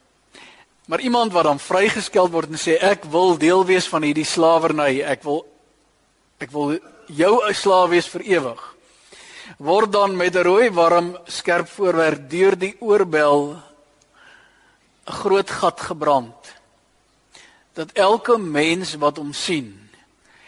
Maar 0.87 1.01
iemand 1.01 1.33
wat 1.33 1.45
dan 1.45 1.59
vrygeskeld 1.59 2.31
word 2.31 2.51
en 2.51 2.59
sê 2.59 2.77
ek 2.81 3.05
wil 3.05 3.39
deel 3.39 3.65
wees 3.65 3.89
van 3.89 4.03
hierdie 4.03 4.25
slawerny, 4.25 5.03
ek 5.03 5.23
wil 5.23 5.50
Ek 6.41 6.49
wil 6.57 6.79
jou 7.13 7.45
'n 7.45 7.55
slaaf 7.55 7.91
wees 7.91 8.09
vir 8.09 8.23
ewig. 8.25 8.61
Word 9.59 9.93
dan 9.93 10.17
met 10.17 10.35
'n 10.37 10.43
rooi 10.43 10.71
warm 10.71 11.19
skerp 11.27 11.69
voorwerp 11.69 12.31
deur 12.31 12.57
die 12.57 12.77
oorbel 12.81 13.61
'n 15.07 15.13
groot 15.13 15.51
gat 15.51 15.81
gebrand. 15.81 16.57
Dat 17.75 17.93
elke 17.93 18.39
mens 18.39 18.95
wat 18.95 19.17
hom 19.17 19.33
sien, 19.33 19.91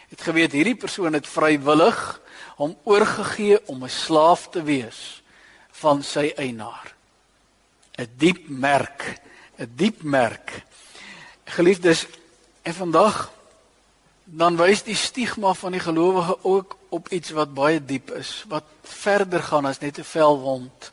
het 0.09 0.21
geweet 0.21 0.51
hierdie 0.51 0.75
persoon 0.75 1.13
het 1.13 1.27
vrywillig 1.27 2.21
hom 2.55 2.77
oorgegee 2.83 3.67
om 3.67 3.83
'n 3.83 3.89
slaaf 3.89 4.49
te 4.49 4.63
wees 4.63 5.21
van 5.71 6.03
sy 6.03 6.33
eienaar. 6.35 6.95
'n 7.97 8.09
Diep 8.17 8.49
merk, 8.49 9.21
'n 9.59 9.71
diep 9.75 10.01
merk. 10.01 10.65
Geliefdes, 11.45 12.07
en 12.63 12.73
vandag 12.73 13.31
dan 14.33 14.57
wys 14.57 14.81
die 14.81 14.97
stigma 14.97 15.53
van 15.53 15.75
die 15.75 15.83
gelowige 15.83 16.37
ook 16.41 16.77
op 16.89 17.09
iets 17.13 17.33
wat 17.37 17.53
baie 17.53 17.77
diep 17.85 18.09
is, 18.17 18.43
wat 18.49 18.65
verder 18.81 19.43
gaan 19.45 19.65
as 19.69 19.79
net 19.79 19.99
'n 19.99 20.03
velwond. 20.03 20.91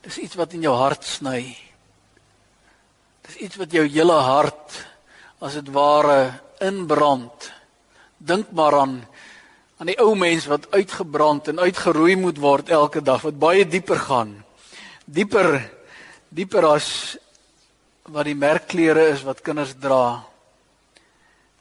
Dis 0.00 0.18
iets 0.18 0.34
wat 0.34 0.52
in 0.52 0.60
jou 0.60 0.74
hart 0.76 1.04
sny. 1.04 1.56
Dis 3.22 3.36
iets 3.36 3.56
wat 3.56 3.72
jou 3.72 3.86
hele 3.86 4.20
hart 4.24 4.86
as 5.38 5.52
dit 5.52 5.68
ware 5.68 6.40
inbrand. 6.60 7.52
Dink 8.16 8.50
maar 8.50 8.80
aan 8.80 9.06
aan 9.78 9.86
die 9.86 10.00
ou 10.02 10.16
mens 10.16 10.46
wat 10.46 10.70
uitgebrand 10.70 11.48
en 11.48 11.60
uitgeroei 11.60 12.16
moet 12.16 12.38
word 12.38 12.68
elke 12.68 13.02
dag 13.02 13.22
wat 13.22 13.38
baie 13.38 13.66
dieper 13.66 13.98
gaan. 13.98 14.44
Dieper 15.04 15.70
dieper 16.28 16.66
as 16.66 17.16
wat 18.02 18.24
die 18.24 18.34
merkklere 18.34 19.08
is 19.08 19.22
wat 19.22 19.40
kinders 19.40 19.74
dra. 19.78 20.27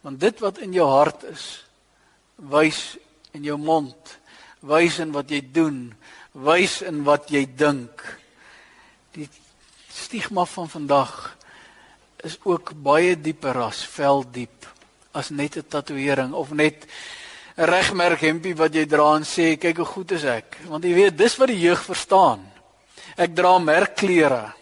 Want 0.07 0.21
dit 0.23 0.39
wat 0.39 0.61
in 0.63 0.71
jou 0.71 0.85
hart 0.87 1.25
is, 1.27 1.45
wys 2.47 2.95
in 3.35 3.43
jou 3.43 3.57
mond, 3.59 4.13
wys 4.63 5.01
in 5.03 5.11
wat 5.11 5.33
jy 5.33 5.41
doen, 5.51 5.81
wys 6.31 6.77
in 6.87 7.01
wat 7.03 7.27
jy 7.33 7.41
dink. 7.59 8.05
Die 9.17 9.27
stigma 9.91 10.45
van 10.47 10.71
vandag 10.71 11.11
is 12.23 12.37
ook 12.47 12.71
baie 12.87 13.17
dieper 13.19 13.59
as 13.65 13.83
veldiep 13.97 14.69
as 15.11 15.33
net 15.35 15.57
'n 15.57 15.67
tatoeëring 15.67 16.31
of 16.31 16.55
net 16.55 16.87
'n 17.57 17.67
regmerk 17.67 18.21
hempie 18.21 18.55
wat 18.55 18.73
jy 18.73 18.85
dra 18.87 19.15
en 19.17 19.27
sê 19.27 19.59
kyk 19.59 19.77
hoe 19.77 19.85
goed 19.85 20.11
is 20.11 20.23
ek. 20.23 20.57
Want 20.71 20.83
jy 20.85 20.93
weet 20.93 21.17
dis 21.17 21.35
wat 21.35 21.47
die 21.47 21.59
jeug 21.67 21.83
verstaan. 21.83 22.47
Ek 23.17 23.35
dra 23.35 23.59
merkklere. 23.59 24.53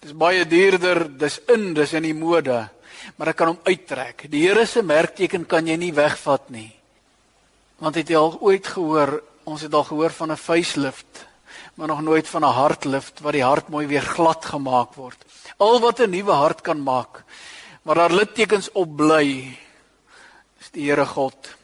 Dis 0.00 0.12
baie 0.12 0.46
duurder 0.46 1.18
dis 1.18 1.40
in 1.48 1.74
dis 1.74 1.92
in 1.92 2.02
die 2.02 2.14
mode 2.14 2.70
maar 3.16 3.32
ek 3.32 3.36
kan 3.36 3.52
hom 3.52 3.60
uittrek. 3.64 4.26
Die 4.30 4.42
Here 4.46 4.66
se 4.66 4.82
merkteken 4.82 5.46
kan 5.46 5.66
jy 5.66 5.76
nie 5.76 5.92
wegvat 5.94 6.50
nie. 6.50 6.70
Want 7.80 7.94
het 7.94 8.08
jy 8.08 8.16
al 8.16 8.36
ooit 8.40 8.66
gehoor, 8.66 9.20
ons 9.44 9.62
het 9.64 9.74
al 9.74 9.84
gehoor 9.84 10.10
van 10.10 10.32
'n 10.32 10.36
facelift, 10.36 11.26
maar 11.74 11.88
nog 11.88 12.02
nooit 12.02 12.28
van 12.28 12.44
'n 12.44 12.52
hartlift 12.52 13.20
waar 13.20 13.32
die 13.32 13.44
hart 13.44 13.68
mooi 13.68 13.86
weer 13.86 14.02
glad 14.02 14.44
gemaak 14.44 14.94
word. 14.94 15.18
Al 15.56 15.80
wat 15.80 16.00
'n 16.00 16.10
nuwe 16.10 16.32
hart 16.32 16.60
kan 16.60 16.82
maak, 16.82 17.24
maar 17.82 17.94
daar 17.94 18.12
littekens 18.12 18.72
op 18.72 18.96
bly, 18.96 19.58
is 20.60 20.70
die 20.70 20.90
Here 20.90 21.06
God. 21.06 21.56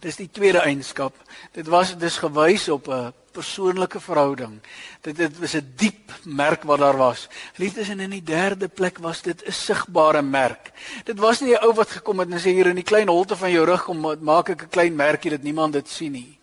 Dis 0.00 0.16
die 0.16 0.30
tweede 0.30 0.58
eienskap. 0.58 1.14
Dit 1.52 1.66
was 1.66 1.96
dis 1.96 2.18
gewys 2.18 2.68
op 2.68 2.88
'n 2.88 3.12
persoonlike 3.32 4.00
verhouding. 4.00 4.60
Dit 5.00 5.16
dit 5.16 5.38
was 5.38 5.54
'n 5.54 5.72
diep 5.76 6.12
merk 6.24 6.62
wat 6.62 6.78
daar 6.78 6.96
was. 6.96 7.28
Liefdes 7.56 7.88
en 7.88 8.00
in 8.00 8.10
die 8.10 8.22
derde 8.22 8.68
plek 8.68 8.98
was 8.98 9.22
dit 9.22 9.44
'n 9.44 9.52
sigbare 9.52 10.22
merk. 10.22 10.72
Dit 11.04 11.18
was 11.18 11.40
nie 11.40 11.54
'n 11.54 11.64
ou 11.64 11.74
wat 11.74 11.90
gekom 11.90 12.18
het 12.18 12.30
en 12.30 12.38
sê 12.38 12.52
hier 12.52 12.66
in 12.66 12.76
die 12.76 12.90
klein 12.92 13.08
holte 13.08 13.36
van 13.36 13.50
jou 13.50 13.64
rug 13.64 13.84
kom 13.84 14.00
maak 14.20 14.48
ek 14.48 14.62
'n 14.62 14.68
klein 14.68 14.96
merkie 14.96 15.30
dat 15.30 15.42
niemand 15.42 15.72
dit 15.72 15.88
sien 15.88 16.12
nie. 16.12 16.38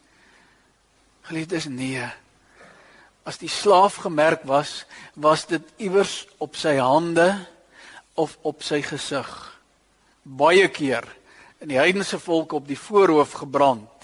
Geliefdes 1.21 1.65
nee. 1.65 2.07
As 3.23 3.37
die 3.37 3.49
slaaf 3.49 3.95
gemerk 3.95 4.43
was, 4.43 4.85
was 5.13 5.45
dit 5.45 5.61
iewers 5.77 6.27
op 6.37 6.55
sy 6.55 6.75
hande 6.77 7.47
of 8.13 8.37
op 8.41 8.63
sy 8.63 8.81
gesig. 8.81 9.59
Baie 10.23 10.67
keer 10.67 11.03
in 11.59 11.67
die 11.67 11.77
heidense 11.77 12.19
volk 12.19 12.53
op 12.53 12.67
die 12.67 12.79
voorhoof 12.79 13.31
gebrand. 13.31 13.98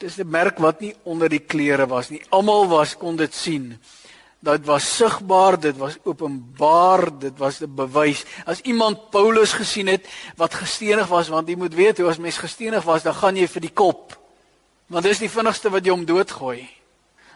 Dis 0.00 0.16
'n 0.16 0.30
merk 0.30 0.58
wat 0.58 0.80
nie 0.80 0.94
onder 1.04 1.28
die 1.28 1.44
klere 1.44 1.86
was 1.86 2.08
nie. 2.08 2.22
Almal 2.30 2.68
was 2.68 2.96
kon 2.96 3.16
dit 3.16 3.34
sien. 3.34 3.78
Dit 4.40 4.64
was 4.64 4.96
sigbaar, 4.96 5.60
dit 5.60 5.76
was 5.76 5.98
openbaar, 6.04 7.18
dit 7.18 7.38
was 7.38 7.60
'n 7.60 7.74
bewys. 7.74 8.24
As 8.46 8.60
iemand 8.60 9.10
Paulus 9.10 9.52
gesien 9.52 9.86
het 9.86 10.06
wat 10.36 10.54
gestenig 10.54 11.06
was, 11.06 11.28
want 11.28 11.48
jy 11.48 11.56
moet 11.56 11.74
weet 11.74 11.98
hoe 11.98 12.08
as 12.08 12.18
mens 12.18 12.38
gestenig 12.38 12.84
was, 12.84 13.02
dan 13.02 13.14
gaan 13.14 13.36
jy 13.36 13.46
vir 13.48 13.60
die 13.60 13.72
kop. 13.74 14.18
Want 14.86 15.04
dis 15.04 15.18
die 15.18 15.30
vinnigste 15.30 15.70
wat 15.70 15.84
jy 15.84 15.90
om 15.90 16.04
doodgooi. 16.04 16.68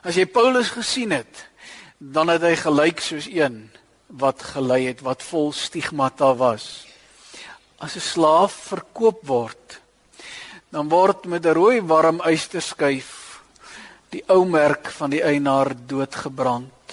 As 0.03 0.15
jy 0.15 0.27
Paulus 0.27 0.69
gesien 0.69 1.11
het, 1.11 1.49
dan 1.99 2.29
het 2.29 2.43
hy 2.43 2.57
gelyk 2.57 3.01
soos 3.01 3.27
een 3.27 3.71
wat 4.07 4.43
gelei 4.43 4.87
het 4.87 5.01
wat 5.01 5.23
vol 5.23 5.53
stigmata 5.53 6.35
was. 6.35 6.87
As 7.79 7.97
'n 7.97 8.01
slaaf 8.01 8.53
verkoop 8.53 9.27
word, 9.27 9.81
dan 10.75 10.89
word 10.89 11.25
met 11.31 11.47
'n 11.47 11.55
rooi 11.55 11.81
warm 11.83 12.19
ysterskyf 12.27 13.43
die 14.11 14.25
ou 14.27 14.45
merk 14.45 14.91
van 14.91 15.11
die 15.11 15.23
eienaar 15.23 15.71
doodgebrand. 15.87 16.87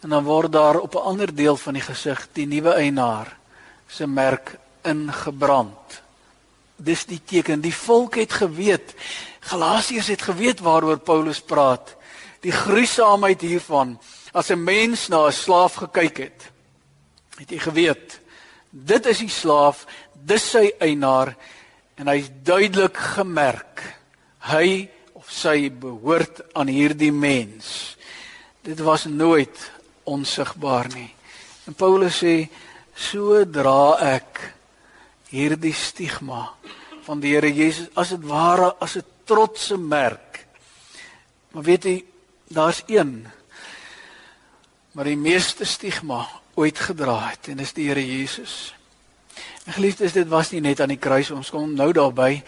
En 0.00 0.08
dan 0.08 0.24
word 0.24 0.52
daar 0.52 0.80
op 0.80 0.94
'n 0.94 1.04
ander 1.10 1.34
deel 1.34 1.56
van 1.56 1.74
die 1.74 1.82
gesig 1.82 2.28
die 2.32 2.46
nuwe 2.46 2.72
eienaar 2.72 3.36
se 3.86 4.06
merk 4.06 4.56
ingebrand. 4.82 6.02
Dis 6.76 7.04
die 7.04 7.20
teken. 7.24 7.60
Die 7.60 7.74
volk 7.74 8.14
het 8.14 8.32
geweet. 8.32 8.94
Galasiërs 9.40 10.06
het 10.06 10.22
geweet 10.22 10.60
waaroor 10.60 10.98
Paulus 10.98 11.40
praat. 11.40 11.96
Die 12.40 12.52
gruisaamheid 12.52 13.40
hiervan 13.40 14.00
as 14.32 14.50
'n 14.50 14.64
mens 14.64 15.08
na 15.08 15.26
'n 15.26 15.32
slaaf 15.32 15.74
gekyk 15.74 16.16
het. 16.16 16.50
Het 17.36 17.50
jy 17.50 17.58
geweet? 17.58 18.20
Dit 18.70 19.06
is 19.06 19.18
die 19.18 19.28
slaaf, 19.28 19.86
dis 20.12 20.50
sy 20.50 20.72
eienaar 20.78 21.36
en 22.00 22.08
hy's 22.08 22.30
duidelik 22.44 22.96
gemerk. 22.96 23.82
Hy 24.48 24.88
of 25.18 25.28
sy 25.28 25.68
behoort 25.68 26.40
aan 26.56 26.70
hierdie 26.72 27.12
mens. 27.12 27.98
Dit 28.64 28.80
was 28.84 29.04
nooit 29.04 29.56
onsigbaar 30.08 30.88
nie. 30.94 31.10
En 31.68 31.76
Paulus 31.76 32.22
sê 32.22 32.48
so 32.96 33.44
dra 33.44 34.00
ek 34.16 34.40
hierdie 35.30 35.76
stigma 35.76 36.48
van 37.04 37.20
die 37.20 37.34
Here 37.36 37.52
Jesus 37.52 37.92
as 38.00 38.14
dit 38.16 38.24
ware 38.24 38.72
as 38.80 38.96
'n 38.96 39.04
trotse 39.24 39.76
merk. 39.76 40.46
Maar 41.52 41.62
weet 41.62 41.84
jy, 41.84 42.04
daar's 42.48 42.82
een 42.88 43.28
maar 44.92 45.04
die 45.04 45.16
meeste 45.16 45.64
stigma 45.64 46.26
ooit 46.54 46.78
gedra 46.78 47.30
het 47.30 47.48
en 47.48 47.56
dis 47.56 47.72
die 47.72 47.88
Here 47.88 48.02
Jesus. 48.02 48.74
En 49.66 49.72
geliefdes, 49.72 50.12
dit 50.12 50.28
was 50.28 50.50
nie 50.50 50.60
net 50.60 50.80
aan 50.80 50.94
die 50.94 51.00
kruis 51.00 51.30
ons 51.30 51.50
kom 51.50 51.74
nou 51.76 51.92
daarby, 51.92 52.42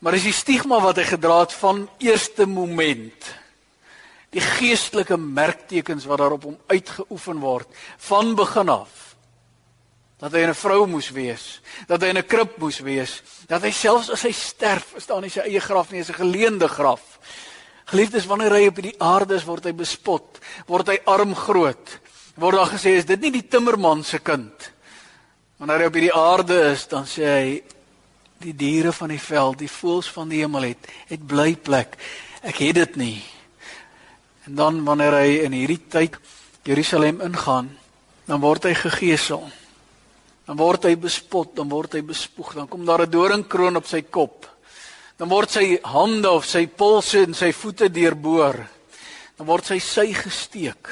maar 0.00 0.12
dis 0.16 0.28
die 0.28 0.36
stigma 0.36 0.80
wat 0.80 0.96
hy 1.00 1.04
gedra 1.08 1.40
het 1.40 1.52
van 1.52 1.86
eerste 1.98 2.46
moment. 2.46 3.30
Die 4.30 4.42
geestelike 4.44 5.16
merktekens 5.16 6.06
wat 6.06 6.18
daarop 6.18 6.44
hom 6.44 6.58
uitgeoefen 6.70 7.40
word 7.40 7.68
van 7.98 8.34
begin 8.38 8.68
af 8.68 9.10
dat 10.20 10.32
hy 10.36 10.44
'n 10.44 10.54
vrou 10.54 10.86
moes 10.86 11.10
wees, 11.10 11.60
dat 11.88 12.02
hy 12.02 12.08
in 12.08 12.18
'n 12.18 12.26
krib 12.26 12.58
moes 12.58 12.78
wees, 12.80 13.22
dat 13.48 13.62
hy 13.62 13.70
selfs 13.70 14.10
as 14.10 14.22
hy 14.22 14.32
sterf, 14.32 14.94
is 14.94 15.06
daar 15.06 15.20
nie 15.20 15.30
sy 15.30 15.40
eie 15.40 15.60
graf 15.60 15.90
nie, 15.90 16.00
is 16.00 16.10
'n 16.10 16.20
geleende 16.20 16.68
graf. 16.68 17.18
Geliefdes, 17.86 18.26
wanneer 18.26 18.52
hy 18.52 18.66
op 18.66 18.74
die 18.74 18.94
aarde 19.00 19.34
is, 19.34 19.44
word 19.44 19.64
hy 19.64 19.72
bespot, 19.72 20.38
word 20.66 20.86
hy 20.88 20.98
arm 21.06 21.34
groot. 21.34 22.00
Word 22.36 22.54
daar 22.54 22.70
gesê 22.70 22.96
is 22.96 23.04
dit 23.04 23.20
nie 23.20 23.30
die 23.30 23.48
timmerman 23.48 24.04
se 24.04 24.18
kind. 24.18 24.72
Wanneer 25.60 25.84
hy 25.84 25.90
op 25.90 25.98
die 26.00 26.14
aarde 26.16 26.58
is, 26.70 26.86
dan 26.88 27.04
sê 27.04 27.28
hy 27.28 27.48
die 28.40 28.56
diere 28.56 28.94
van 28.96 29.12
die 29.12 29.20
veld, 29.20 29.60
die 29.60 29.68
voëls 29.68 30.08
van 30.08 30.32
die 30.32 30.40
hemel 30.40 30.70
het, 30.70 30.88
het 31.12 31.26
bly 31.28 31.52
plek. 31.60 31.98
Ek 32.40 32.62
het 32.64 32.78
dit 32.80 32.96
nie. 32.96 33.18
En 34.48 34.56
dan 34.56 34.80
wanneer 34.88 35.20
hy 35.20 35.40
in 35.44 35.52
hierdie 35.52 35.82
tyd 35.92 36.16
Jerusalem 36.64 37.20
ingaan, 37.20 37.68
dan 38.24 38.40
word 38.40 38.64
hy 38.70 38.74
gegeesel 38.74 39.44
dan 40.50 40.58
word 40.58 40.88
hy 40.88 40.96
bespot, 40.98 41.52
dan 41.54 41.68
word 41.70 41.92
hy 41.94 42.00
bespoeg, 42.02 42.56
dan 42.58 42.66
kom 42.66 42.82
daar 42.82 43.06
'n 43.06 43.10
doringkroon 43.10 43.76
op 43.78 43.86
sy 43.86 44.02
kop. 44.02 44.48
Dan 45.16 45.28
word 45.28 45.50
sy 45.50 45.78
hande 45.82 46.28
of 46.28 46.44
sy 46.44 46.66
polse 46.66 47.22
en 47.22 47.34
sy 47.34 47.52
voete 47.52 47.86
deurboor. 47.88 48.66
Dan 49.38 49.46
word 49.46 49.64
sy 49.64 49.78
sy 49.78 50.12
gesteek. 50.12 50.90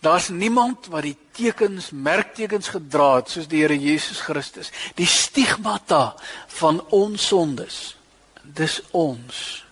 Daar's 0.00 0.28
niemand 0.28 0.86
wat 0.92 1.06
die 1.06 1.16
tekens, 1.32 1.90
merktekens 1.90 2.72
gedra 2.74 3.16
het 3.20 3.32
soos 3.32 3.48
die 3.50 3.62
Here 3.62 3.78
Jesus 3.78 4.20
Christus. 4.20 4.72
Die 4.94 5.06
stigmata 5.06 6.14
van 6.58 6.82
ons 6.90 7.26
sondes. 7.26 7.96
Dis 8.42 8.80
ons 8.90 9.64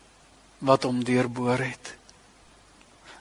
wat 0.59 0.85
hom 0.85 1.05
deurboor 1.05 1.62
het. 1.62 1.94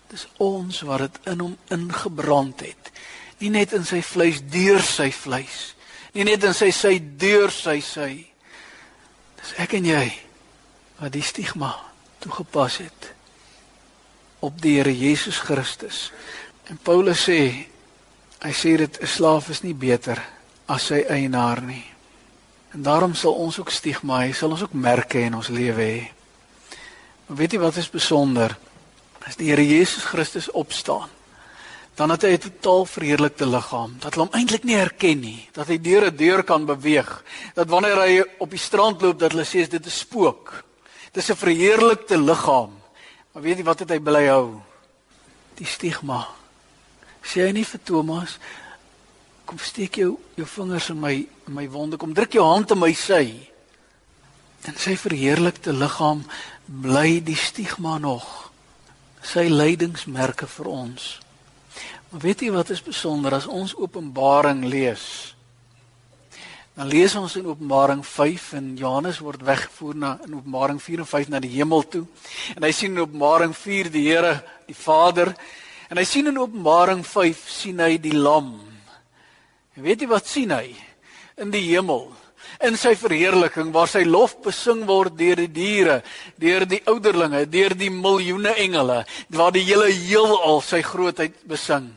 Dis 0.10 0.28
ons 0.38 0.82
wat 0.90 1.06
dit 1.06 1.34
in 1.34 1.46
hom 1.46 1.58
ingebrand 1.74 2.66
het 2.66 2.94
nie 3.40 3.52
net 3.54 3.74
in 3.76 3.86
sy 3.88 4.02
vleis 4.04 4.42
deur 4.52 4.82
sy 4.84 5.10
vleis 5.16 5.60
nie 6.16 6.26
net 6.28 6.44
in 6.48 6.56
sy 6.58 6.72
sy 6.76 6.98
deur 7.22 7.52
sy 7.54 7.78
sy 7.86 8.10
dis 9.40 9.54
ek 9.64 9.78
en 9.80 9.88
jy 9.88 10.06
wat 11.00 11.14
die 11.16 11.24
stigma 11.24 11.72
toegepas 12.24 12.82
het 12.84 13.12
op 14.44 14.60
die 14.64 14.78
Here 14.78 14.92
Jesus 14.96 15.40
Christus 15.44 16.10
en 16.70 16.78
Paulus 16.84 17.26
sê 17.30 17.66
hy 18.40 18.54
sê 18.54 18.78
dit 18.78 19.02
'n 19.02 19.08
slaaf 19.08 19.50
is 19.50 19.64
nie 19.64 19.74
beter 19.74 20.22
as 20.68 20.86
sy 20.88 21.04
eienaar 21.10 21.62
nie. 21.62 21.86
En 22.74 22.84
daarom 22.84 23.16
sal 23.16 23.34
ons 23.34 23.60
ook 23.60 23.70
stigma 23.70 24.22
hê 24.24 24.34
sal 24.34 24.52
ons 24.52 24.62
ook 24.62 24.74
merke 24.74 25.20
in 25.20 25.36
ons 25.36 25.50
lewe 25.50 25.82
hê. 25.82 26.12
Maar 27.28 27.38
weet 27.38 27.52
jy 27.54 27.60
wat 27.60 27.78
is 27.78 27.90
besonder? 27.90 28.58
As 29.26 29.36
die 29.36 29.50
Here 29.50 29.66
Jesus 29.66 30.04
Christus 30.04 30.52
opstaan 30.52 31.10
dan 32.00 32.10
het 32.10 32.22
hy 32.22 32.32
'n 32.32 32.38
totaal 32.40 32.86
verheerlikte 32.86 33.46
liggaam 33.46 33.98
dat 34.00 34.14
hulle 34.14 34.26
hom 34.26 34.36
eintlik 34.40 34.64
nie 34.64 34.76
herken 34.80 35.20
nie 35.20 35.50
dat 35.52 35.68
hy 35.68 35.78
deur 35.78 36.06
'n 36.06 36.16
deur 36.16 36.44
kan 36.44 36.66
beweeg 36.66 37.24
dat 37.54 37.68
wanneer 37.68 37.98
hy 37.98 38.24
op 38.40 38.50
die 38.50 38.60
strand 38.60 39.02
loop 39.02 39.20
dat 39.20 39.32
hulle 39.32 39.44
sê 39.44 39.68
dit 39.68 39.86
is 39.86 40.00
spook. 40.00 40.64
Dit 41.12 41.24
is 41.24 41.30
'n 41.30 41.36
verheerlikte 41.36 42.18
liggaam. 42.18 42.72
Maar 43.34 43.44
weet 43.44 43.58
jy 43.58 43.64
wat 43.64 43.80
het 43.80 43.90
hy 43.90 44.00
bly 44.00 44.28
hou? 44.28 44.62
Die 45.56 45.66
stigma 45.66 46.39
sê 47.30 47.46
hy 47.46 47.54
nie 47.54 47.68
vir 47.68 47.84
Thomas 47.86 48.40
kom 49.46 49.62
steek 49.62 50.02
jou 50.02 50.18
jou 50.38 50.50
vingers 50.58 50.90
in 50.94 51.00
my 51.02 51.14
in 51.20 51.56
my 51.56 51.68
wonde 51.70 52.02
kom 52.02 52.14
druk 52.18 52.34
jou 52.38 52.46
hand 52.46 52.74
in 52.74 52.82
my 52.82 52.92
sy 52.98 53.24
en 54.68 54.76
sy 54.76 54.98
verheerlikte 55.00 55.72
liggaam 55.72 56.26
bly 56.68 57.20
die 57.26 57.38
stigma 57.38 57.98
nog 58.02 58.28
sy 59.24 59.48
lydingsmerke 59.50 60.50
vir 60.58 60.70
ons 60.74 61.10
Maar 62.10 62.22
weet 62.22 62.42
jy 62.42 62.50
wat 62.50 62.72
is 62.74 62.82
besonder 62.82 63.36
as 63.38 63.46
ons 63.46 63.76
Openbaring 63.78 64.64
lees? 64.66 65.36
Dan 66.74 66.90
lees 66.90 67.14
ons 67.20 67.36
in 67.38 67.46
Openbaring 67.46 68.02
5 68.06 68.54
en 68.58 68.72
Johannes 68.80 69.20
word 69.22 69.44
weggevoer 69.46 69.98
na 70.00 70.16
in 70.26 70.34
Openbaring 70.40 70.80
4 70.82 71.04
en 71.04 71.10
5 71.12 71.30
na 71.30 71.42
die 71.44 71.52
hemel 71.54 71.86
toe. 71.86 72.02
En 72.56 72.66
hy 72.66 72.72
sien 72.74 72.96
in 72.96 73.04
Openbaring 73.04 73.54
4 73.54 73.92
die 73.94 74.08
Here, 74.08 74.40
die 74.66 74.78
Vader. 74.78 75.36
En 75.90 75.98
hy 75.98 76.06
sien 76.06 76.30
in 76.30 76.38
Openbaring 76.38 77.04
5 77.06 77.50
sien 77.50 77.80
hy 77.82 77.98
die 77.98 78.14
lam. 78.14 78.54
En 79.76 79.84
weet 79.84 80.02
jy 80.02 80.10
wat 80.12 80.28
sien 80.28 80.52
hy? 80.54 80.76
In 81.40 81.52
die 81.52 81.66
hemel 81.72 82.10
in 82.66 82.76
sy 82.80 82.92
verheerliking 83.00 83.72
waar 83.76 83.88
sy 83.88 84.02
lof 84.08 84.36
besing 84.44 84.82
word 84.88 85.16
deur 85.20 85.40
die 85.40 85.52
diere, 85.54 86.00
deur 86.40 86.66
die 86.68 86.82
ouderlinge, 86.90 87.46
deur 87.48 87.76
die 87.78 87.92
miljoene 87.94 88.56
engele, 88.60 89.04
waar 89.36 89.54
die 89.56 89.64
hele 89.64 89.88
heelal 89.92 90.62
sy 90.66 90.82
grootheid 90.84 91.40
besing. 91.48 91.96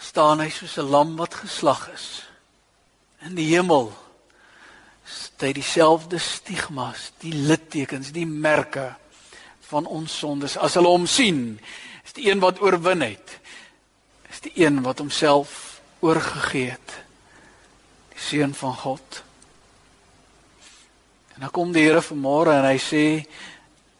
staan 0.00 0.40
hy 0.40 0.48
soos 0.48 0.78
'n 0.78 0.90
lam 0.90 1.16
wat 1.16 1.34
geslag 1.34 1.90
is. 1.94 2.22
In 3.22 3.34
die 3.34 3.52
hemel 3.54 3.92
hy 5.40 5.52
dieselfde 5.52 6.18
stigmas, 6.18 7.12
die 7.20 7.32
littekens, 7.32 8.12
die 8.12 8.26
merke 8.26 8.96
van 9.70 9.86
ons 9.86 10.18
sondes. 10.18 10.56
As 10.56 10.74
hulle 10.74 10.88
hom 10.88 11.06
sien, 11.06 11.60
is 12.10 12.16
die 12.18 12.26
een 12.26 12.40
wat 12.42 12.58
oorwin 12.58 13.04
het. 13.06 13.36
Is 14.30 14.40
die 14.42 14.52
een 14.66 14.82
wat 14.82 14.98
homself 14.98 15.80
oorgegee 16.02 16.72
het 16.74 16.96
seun 18.18 18.54
van 18.54 18.74
God. 18.74 19.22
En 21.34 21.46
dan 21.46 21.50
kom 21.54 21.70
die 21.72 21.86
Here 21.86 22.02
vanmôre 22.02 22.56
en 22.58 22.66
hy 22.66 22.78
sê 22.82 23.04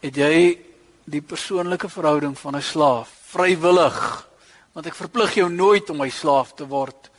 het 0.03 0.17
jy 0.19 0.59
die 1.07 1.21
persoonlike 1.23 1.89
verhouding 1.89 2.35
van 2.37 2.55
'n 2.55 2.61
slaaf 2.61 3.09
vrywillig 3.31 4.27
want 4.73 4.85
ek 4.85 4.95
verplig 4.95 5.33
jou 5.35 5.49
nooit 5.49 5.89
om 5.89 5.97
my 5.97 6.09
slaaf 6.09 6.53
te 6.53 6.67
word. 6.67 7.09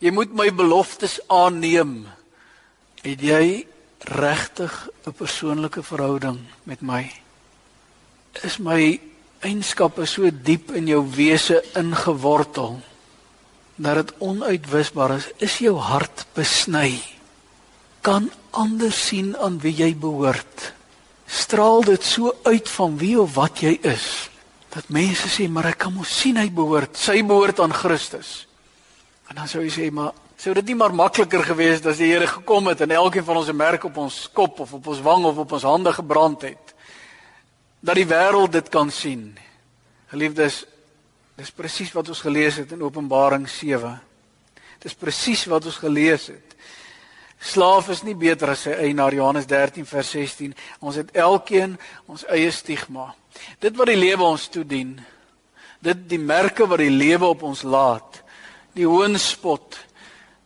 Jy 0.00 0.10
moet 0.10 0.32
my 0.32 0.50
beloftes 0.52 1.20
aanneem. 1.28 2.06
Het 3.02 3.20
jy 3.20 3.66
regtig 4.00 4.88
'n 5.06 5.12
persoonlike 5.12 5.82
verhouding 5.82 6.40
met 6.64 6.80
my? 6.80 7.12
Is 8.42 8.58
my 8.58 9.07
eienskappe 9.40 10.06
so 10.06 10.30
diep 10.30 10.72
in 10.74 10.86
jou 10.86 11.04
wese 11.16 11.62
ingewortel? 11.74 12.78
dat 13.78 13.94
dit 13.94 14.14
onuitwisbaar 14.18 15.14
is, 15.16 15.28
is 15.36 15.58
jou 15.62 15.76
hart 15.78 16.26
besny. 16.34 16.98
Kan 18.02 18.30
anders 18.50 18.98
sien 19.06 19.36
aan 19.38 19.60
wie 19.62 19.74
jy 19.74 19.92
behoort. 19.98 20.72
Straal 21.26 21.84
dit 21.86 22.02
so 22.02 22.32
uit 22.42 22.68
van 22.68 22.96
wie 22.98 23.14
of 23.20 23.36
wat 23.38 23.62
jy 23.62 23.78
is 23.86 24.28
dat 24.68 24.90
mense 24.92 25.30
sê 25.32 25.46
maar 25.48 25.70
ek 25.70 25.78
kan 25.80 25.94
mos 25.94 26.10
sien 26.12 26.36
hy 26.36 26.50
behoort, 26.52 26.98
sy 27.00 27.22
behoort 27.24 27.62
aan 27.64 27.72
Christus. 27.72 28.44
En 29.30 29.38
dan 29.38 29.48
sou 29.48 29.62
jy 29.64 29.70
sê 29.72 29.86
maar 29.94 30.12
sou 30.38 30.52
dit 30.58 30.68
nie 30.68 30.76
maar 30.78 30.92
makliker 30.94 31.40
gewees 31.46 31.80
het 31.80 31.88
as 31.94 32.02
die 32.02 32.10
Here 32.12 32.28
gekom 32.28 32.68
het 32.68 32.82
en 32.84 32.92
elkeen 32.94 33.24
van 33.24 33.40
ons 33.40 33.48
'n 33.48 33.56
merk 33.56 33.84
op 33.88 33.96
ons 33.96 34.28
kop 34.32 34.60
of 34.60 34.74
op 34.74 34.86
ons 34.86 35.00
wang 35.00 35.24
of 35.24 35.38
op 35.38 35.52
ons 35.52 35.62
hande 35.62 35.92
gebrand 35.92 36.42
het 36.42 36.67
dat 37.80 37.94
die 37.94 38.08
wêreld 38.08 38.52
dit 38.52 38.68
kan 38.68 38.90
sien. 38.90 39.38
Geliefdes, 40.08 40.64
Dis 41.38 41.54
presies 41.54 41.92
wat 41.94 42.08
ons 42.10 42.20
gelees 42.26 42.56
het 42.58 42.72
in 42.74 42.82
Openbaring 42.82 43.46
7. 43.50 43.92
Dis 44.82 44.96
presies 44.98 45.44
wat 45.50 45.68
ons 45.70 45.78
gelees 45.78 46.26
het. 46.32 46.56
Slaaf 47.38 47.92
is 47.94 48.02
nie 48.02 48.16
beter 48.18 48.50
as 48.50 48.64
sy 48.66 48.74
eienaar 48.74 49.14
Johannes 49.14 49.46
13 49.46 49.86
vers 49.86 50.10
16. 50.16 50.56
Ons 50.82 50.98
het 50.98 51.12
elkeen 51.14 51.76
ons 52.10 52.26
eie 52.34 52.50
stigma. 52.50 53.12
Dit 53.62 53.78
wat 53.78 53.92
die 53.92 54.00
lewe 54.00 54.26
ons 54.26 54.48
toedien. 54.50 54.96
Dit 55.78 56.08
die 56.10 56.18
merke 56.18 56.66
wat 56.66 56.82
die 56.82 56.90
lewe 56.90 57.30
op 57.30 57.46
ons 57.46 57.62
laat. 57.62 58.18
Die 58.74 58.86
hoonspot, 58.86 59.78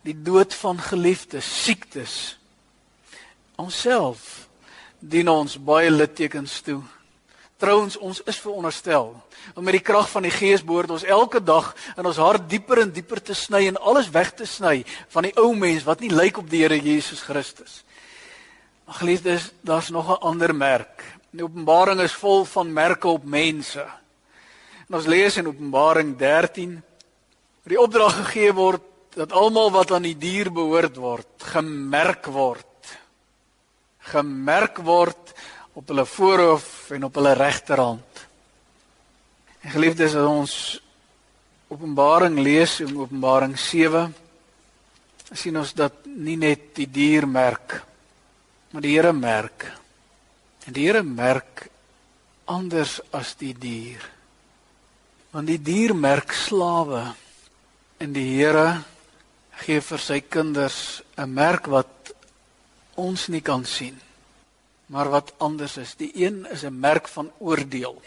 die 0.05 0.13
dood 0.13 0.53
van 0.61 0.77
geliefdes, 0.77 1.49
siektes. 1.65 2.17
Onsself 3.57 4.45
dien 5.01 5.29
ons 5.33 5.57
baie 5.57 5.89
littekens 5.89 6.61
toe. 6.61 6.83
Trouwens, 7.57 7.97
ons 7.97 8.21
is 8.25 8.39
veronderstel 8.39 9.13
om 9.55 9.63
met 9.63 9.75
die 9.77 9.83
krag 9.83 10.07
van 10.09 10.23
die 10.25 10.31
Gees 10.33 10.63
behoort 10.63 10.91
ons 10.95 11.03
elke 11.03 11.41
dag 11.43 11.73
in 11.97 12.05
ons 12.07 12.19
hart 12.21 12.45
dieper 12.49 12.81
en 12.83 12.91
dieper 12.93 13.21
te 13.21 13.35
sny 13.35 13.65
en 13.67 13.77
alles 13.77 14.09
weg 14.13 14.31
te 14.33 14.47
sny 14.47 14.83
van 15.13 15.27
die 15.27 15.33
ou 15.39 15.51
mens 15.55 15.83
wat 15.87 16.03
nie 16.03 16.11
lyk 16.13 16.39
op 16.39 16.49
die 16.49 16.63
Here 16.63 16.79
Jesus 16.79 17.21
Christus. 17.21 17.83
Maar 18.85 18.95
geliefdes, 19.01 19.51
daar's 19.61 19.89
nog 19.89 20.09
'n 20.09 20.21
ander 20.21 20.55
merk. 20.55 21.03
Die 21.31 21.43
Openbaring 21.43 22.01
is 22.01 22.13
vol 22.13 22.45
van 22.45 22.73
merke 22.73 23.07
op 23.07 23.23
mense. 23.23 23.85
En 24.89 24.95
ons 24.95 25.05
lees 25.05 25.37
in 25.37 25.47
Openbaring 25.47 26.17
13 26.17 26.83
waar 27.63 27.73
die 27.73 27.81
opdrag 27.81 28.15
gegee 28.15 28.53
word 28.53 28.81
dat 29.15 29.31
almal 29.31 29.71
wat 29.71 29.91
aan 29.91 30.01
die 30.01 30.17
dier 30.17 30.51
behoort 30.51 30.95
word, 30.95 31.27
gemerk 31.37 32.25
word. 32.25 32.65
Gemerk 33.99 34.77
word 34.77 35.22
op 35.73 35.87
hulle 35.89 36.05
voorhoof 36.05 36.91
en 36.93 37.03
op 37.03 37.15
hulle 37.17 37.33
regterhand. 37.33 38.25
En 39.61 39.71
geliefdes, 39.71 40.15
as 40.15 40.27
ons 40.29 40.55
Openbaring 41.73 42.37
lees 42.37 42.77
in 42.83 42.91
Openbaring 42.99 43.55
7, 43.57 44.11
sien 45.33 45.57
ons 45.57 45.71
dat 45.73 46.03
nie 46.05 46.35
net 46.37 46.75
die 46.77 46.85
dier 46.85 47.25
merk, 47.25 47.79
maar 48.69 48.85
die 48.85 48.93
Here 48.93 49.13
merk. 49.17 49.65
En 50.67 50.75
die 50.75 50.85
Here 50.85 51.01
merk 51.01 51.65
anders 52.45 52.99
as 53.09 53.33
die 53.39 53.55
dier. 53.57 54.03
Want 55.33 55.49
die 55.49 55.57
dier 55.57 55.95
merk 55.97 56.35
slawe 56.37 57.07
en 57.97 58.13
die 58.13 58.27
Here 58.35 58.83
gee 59.63 59.81
vir 59.81 60.01
sy 60.01 60.21
kinders 60.21 61.01
'n 61.17 61.33
merk 61.33 61.65
wat 61.65 62.13
ons 62.95 63.29
nie 63.29 63.41
kan 63.41 63.65
sien 63.65 63.97
maar 64.93 65.09
wat 65.09 65.33
anders 65.41 65.77
is. 65.81 65.95
Die 65.97 66.11
een 66.13 66.45
is 66.51 66.63
'n 66.63 66.79
merk 66.79 67.07
van 67.07 67.31
oordeel. 67.37 68.01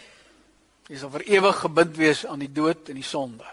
Jy 0.87 0.97
sal 0.97 1.09
vir 1.09 1.27
ewig 1.27 1.59
gebind 1.59 1.95
wees 1.95 2.25
aan 2.25 2.39
die 2.39 2.51
dood 2.51 2.89
en 2.89 2.95
die 2.95 3.03
sonde. 3.03 3.45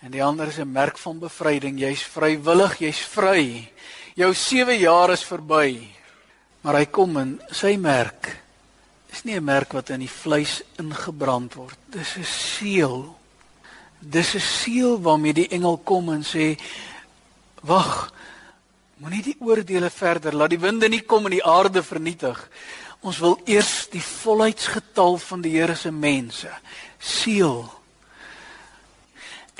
En 0.00 0.10
die 0.10 0.22
ander 0.24 0.46
is 0.46 0.58
'n 0.58 0.72
merk 0.72 0.98
van 0.98 1.18
bevryding. 1.18 1.78
Jy's 1.78 2.02
vrywillig, 2.02 2.78
jy's 2.78 2.98
vry. 2.98 3.72
Jou 4.14 4.34
7 4.34 4.78
jaar 4.78 5.10
is 5.10 5.24
verby. 5.24 5.88
Maar 6.60 6.74
hy 6.74 6.86
kom 6.86 7.16
in 7.16 7.40
sy 7.50 7.76
merk. 7.76 8.42
Dis 9.10 9.22
nie 9.22 9.36
'n 9.36 9.44
merk 9.44 9.72
wat 9.72 9.90
in 9.90 10.00
die 10.00 10.10
vleis 10.10 10.62
ingebrand 10.76 11.54
word. 11.54 11.78
Dis 11.86 12.16
'n 12.16 12.24
seël. 12.24 13.16
Dis 14.00 14.34
'n 14.34 14.40
seël 14.40 15.00
waarmee 15.00 15.32
die 15.32 15.48
engel 15.48 15.76
kom 15.76 16.12
en 16.12 16.24
sê: 16.24 16.58
"Wag, 17.62 18.12
Moenie 18.96 19.20
die 19.20 19.36
oordeele 19.44 19.90
verder 19.92 20.32
laat 20.32 20.54
die 20.54 20.60
winde 20.62 20.88
nie 20.88 21.02
kom 21.04 21.26
en 21.28 21.34
die 21.34 21.44
aarde 21.44 21.82
vernietig. 21.84 22.38
Ons 23.04 23.18
wil 23.20 23.34
eers 23.44 23.90
die 23.92 24.00
volheidsgetal 24.00 25.18
van 25.20 25.42
die 25.44 25.52
Here 25.58 25.74
se 25.76 25.92
mense 25.92 26.48
seël. 26.96 27.66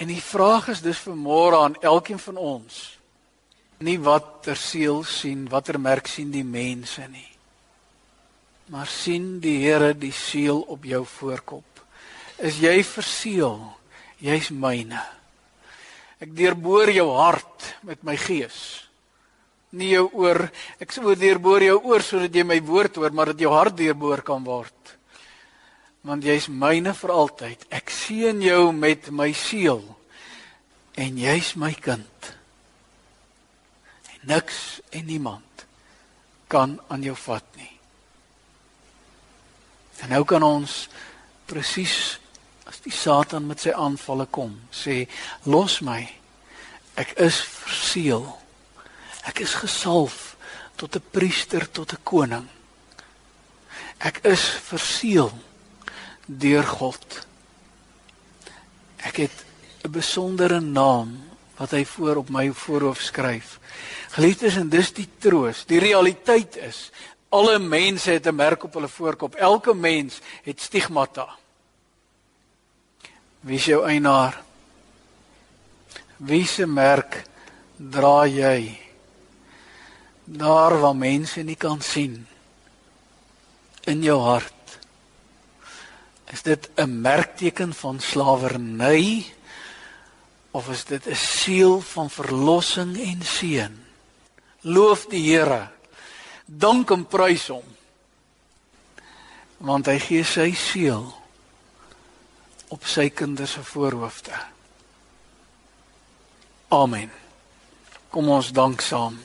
En 0.01 0.09
die 0.09 0.23
vraag 0.25 0.71
is 0.73 0.81
dus 0.85 1.03
vir 1.05 1.19
môre 1.21 1.61
aan 1.67 1.77
elkeen 1.85 2.21
van 2.21 2.41
ons. 2.41 2.79
Nie 3.85 3.99
watter 4.01 4.57
seël 4.57 5.03
sien, 5.05 5.45
watter 5.53 5.77
merk 5.81 6.09
sien 6.09 6.33
die 6.33 6.45
mense 6.45 7.05
nie. 7.13 7.29
Maar 8.73 8.89
sien 8.89 9.37
die 9.45 9.59
Here 9.67 9.93
die 9.93 10.15
seël 10.17 10.65
op 10.65 10.89
jou 10.89 11.05
voorkop. 11.05 11.85
Is 12.41 12.57
jy 12.65 12.81
verseël? 12.89 13.61
Jy's 14.25 14.49
myne. 14.49 15.05
Ek 16.25 16.33
deurboor 16.33 16.89
jou 16.89 17.11
hart 17.21 17.75
met 17.85 18.01
my 18.01 18.17
gees 18.17 18.86
nie 19.75 19.93
jou 19.95 20.07
oor 20.23 20.47
ek 20.81 20.93
sê 20.95 21.03
oor 21.03 21.19
deurboor 21.19 21.65
jou 21.65 21.79
oor 21.91 22.05
sodat 22.05 22.35
jy 22.35 22.45
my 22.47 22.59
woord 22.65 23.01
hoor 23.01 23.15
maar 23.15 23.33
dat 23.33 23.43
jou 23.43 23.53
hart 23.53 23.77
deurboor 23.77 24.23
kan 24.23 24.45
word. 24.45 24.73
Want 26.07 26.23
jy's 26.23 26.47
myne 26.47 26.93
vir 26.95 27.11
altyd. 27.11 27.65
Ek 27.75 27.91
seën 27.91 28.39
jou 28.43 28.71
met 28.73 29.11
my 29.11 29.33
siel. 29.35 29.83
En 30.95 31.19
jy's 31.19 31.57
my 31.59 31.73
kind. 31.75 32.29
En 34.15 34.21
niks 34.37 34.81
en 34.95 35.07
niemand 35.07 35.67
kan 36.47 36.79
aan 36.87 37.03
jou 37.03 37.17
vat 37.27 37.47
nie. 37.59 37.73
En 40.05 40.15
nou 40.15 40.23
kan 40.29 40.45
ons 40.47 40.87
presies 41.51 42.21
as 42.71 42.79
die 42.85 42.95
satan 42.95 43.47
met 43.51 43.63
sy 43.63 43.75
aanvalle 43.75 44.29
kom 44.31 44.55
sê 44.71 45.05
los 45.51 45.81
my. 45.83 46.03
Ek 46.97 47.17
is 47.23 47.41
verseël 47.43 48.27
Ek 49.27 49.43
is 49.43 49.55
gesalf 49.55 50.37
tot 50.77 50.97
'n 50.97 51.03
priester, 51.11 51.71
tot 51.71 51.93
'n 51.93 52.03
koning. 52.03 52.49
Ek 53.99 54.21
is 54.25 54.45
verseël 54.69 55.33
deur 56.27 56.65
God. 56.65 57.27
Ek 58.97 59.17
het 59.17 59.45
'n 59.85 59.91
besondere 59.91 60.61
naam 60.61 61.25
wat 61.57 61.71
hy 61.71 61.85
voor 61.85 62.17
op 62.17 62.29
my 62.29 62.53
voorhoof 62.53 63.01
skryf. 63.01 63.59
Geliefdes, 64.11 64.57
en 64.57 64.69
dis 64.69 64.93
die 64.93 65.09
troos. 65.19 65.65
Die 65.67 65.79
realiteit 65.79 66.57
is 66.57 66.91
alle 67.29 67.59
mense 67.59 68.11
het 68.11 68.27
'n 68.27 68.35
merk 68.35 68.65
op 68.65 68.75
hulle 68.75 68.89
voorkop. 68.89 69.35
Elke 69.35 69.75
mens 69.75 70.21
het 70.43 70.61
stigmata. 70.61 71.29
Wie 73.41 73.57
is 73.57 73.65
jou 73.65 73.87
eienaar? 73.87 74.43
Wie 76.17 76.47
se 76.47 76.67
merk 76.67 77.25
dra 77.77 78.27
jy? 78.27 78.86
Daar 80.27 80.75
waar 80.81 80.97
mense 80.97 81.43
nie 81.47 81.57
kan 81.57 81.81
sien 81.81 82.27
in 83.87 84.03
jou 84.03 84.19
hart 84.21 84.79
is 86.35 86.43
dit 86.43 86.69
'n 86.77 87.01
merkteken 87.01 87.75
van 87.75 88.01
slawerny 88.01 89.27
of 90.51 90.69
is 90.69 90.85
dit 90.85 91.07
'n 91.07 91.15
seël 91.15 91.81
van 91.81 92.11
verlossing 92.11 92.99
en 92.99 93.23
seën 93.23 93.85
loof 94.61 95.07
die 95.07 95.23
Here 95.31 95.69
dank 96.45 96.91
en 96.91 97.07
prys 97.07 97.47
hom 97.47 97.65
want 99.57 99.87
hy 99.87 99.99
gee 99.99 100.25
sy 100.25 100.53
seël 100.53 101.15
op 102.69 102.85
sy 102.85 103.09
kinders 103.11 103.53
se 103.53 103.63
voorhoofde. 103.65 104.35
Amen. 106.69 107.11
Kom 108.11 108.29
ons 108.29 108.51
dank 108.53 108.81
saam 108.81 109.19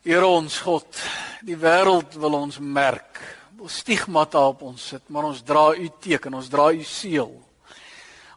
Here 0.00 0.24
ons 0.24 0.54
God, 0.64 0.96
die 1.44 1.58
wêreld 1.60 2.14
wil 2.16 2.38
ons 2.38 2.56
merk, 2.56 3.18
wil 3.58 3.68
stigmata 3.68 4.40
op 4.48 4.62
ons 4.64 4.86
sit, 4.94 5.02
maar 5.12 5.26
ons 5.28 5.42
dra 5.44 5.74
u 5.76 5.90
teken, 6.00 6.38
ons 6.38 6.48
dra 6.48 6.70
u 6.72 6.80
seël. 6.88 7.34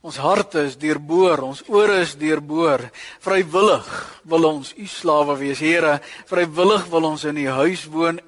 Ons 0.04 0.18
harte 0.20 0.66
is 0.68 0.76
deurboor, 0.76 1.46
ons 1.48 1.62
ore 1.72 2.02
is 2.04 2.18
deurboor. 2.20 2.84
Vrywillig 3.24 3.88
wil 4.28 4.50
ons 4.50 4.74
u 4.76 4.90
slawe 4.92 5.38
wees, 5.40 5.64
Here. 5.64 6.02
Vrywillig 6.28 6.90
wil 6.92 7.08
ons 7.14 7.24
in 7.32 7.40
u 7.40 7.48
huis 7.62 7.88
woon 7.88 8.20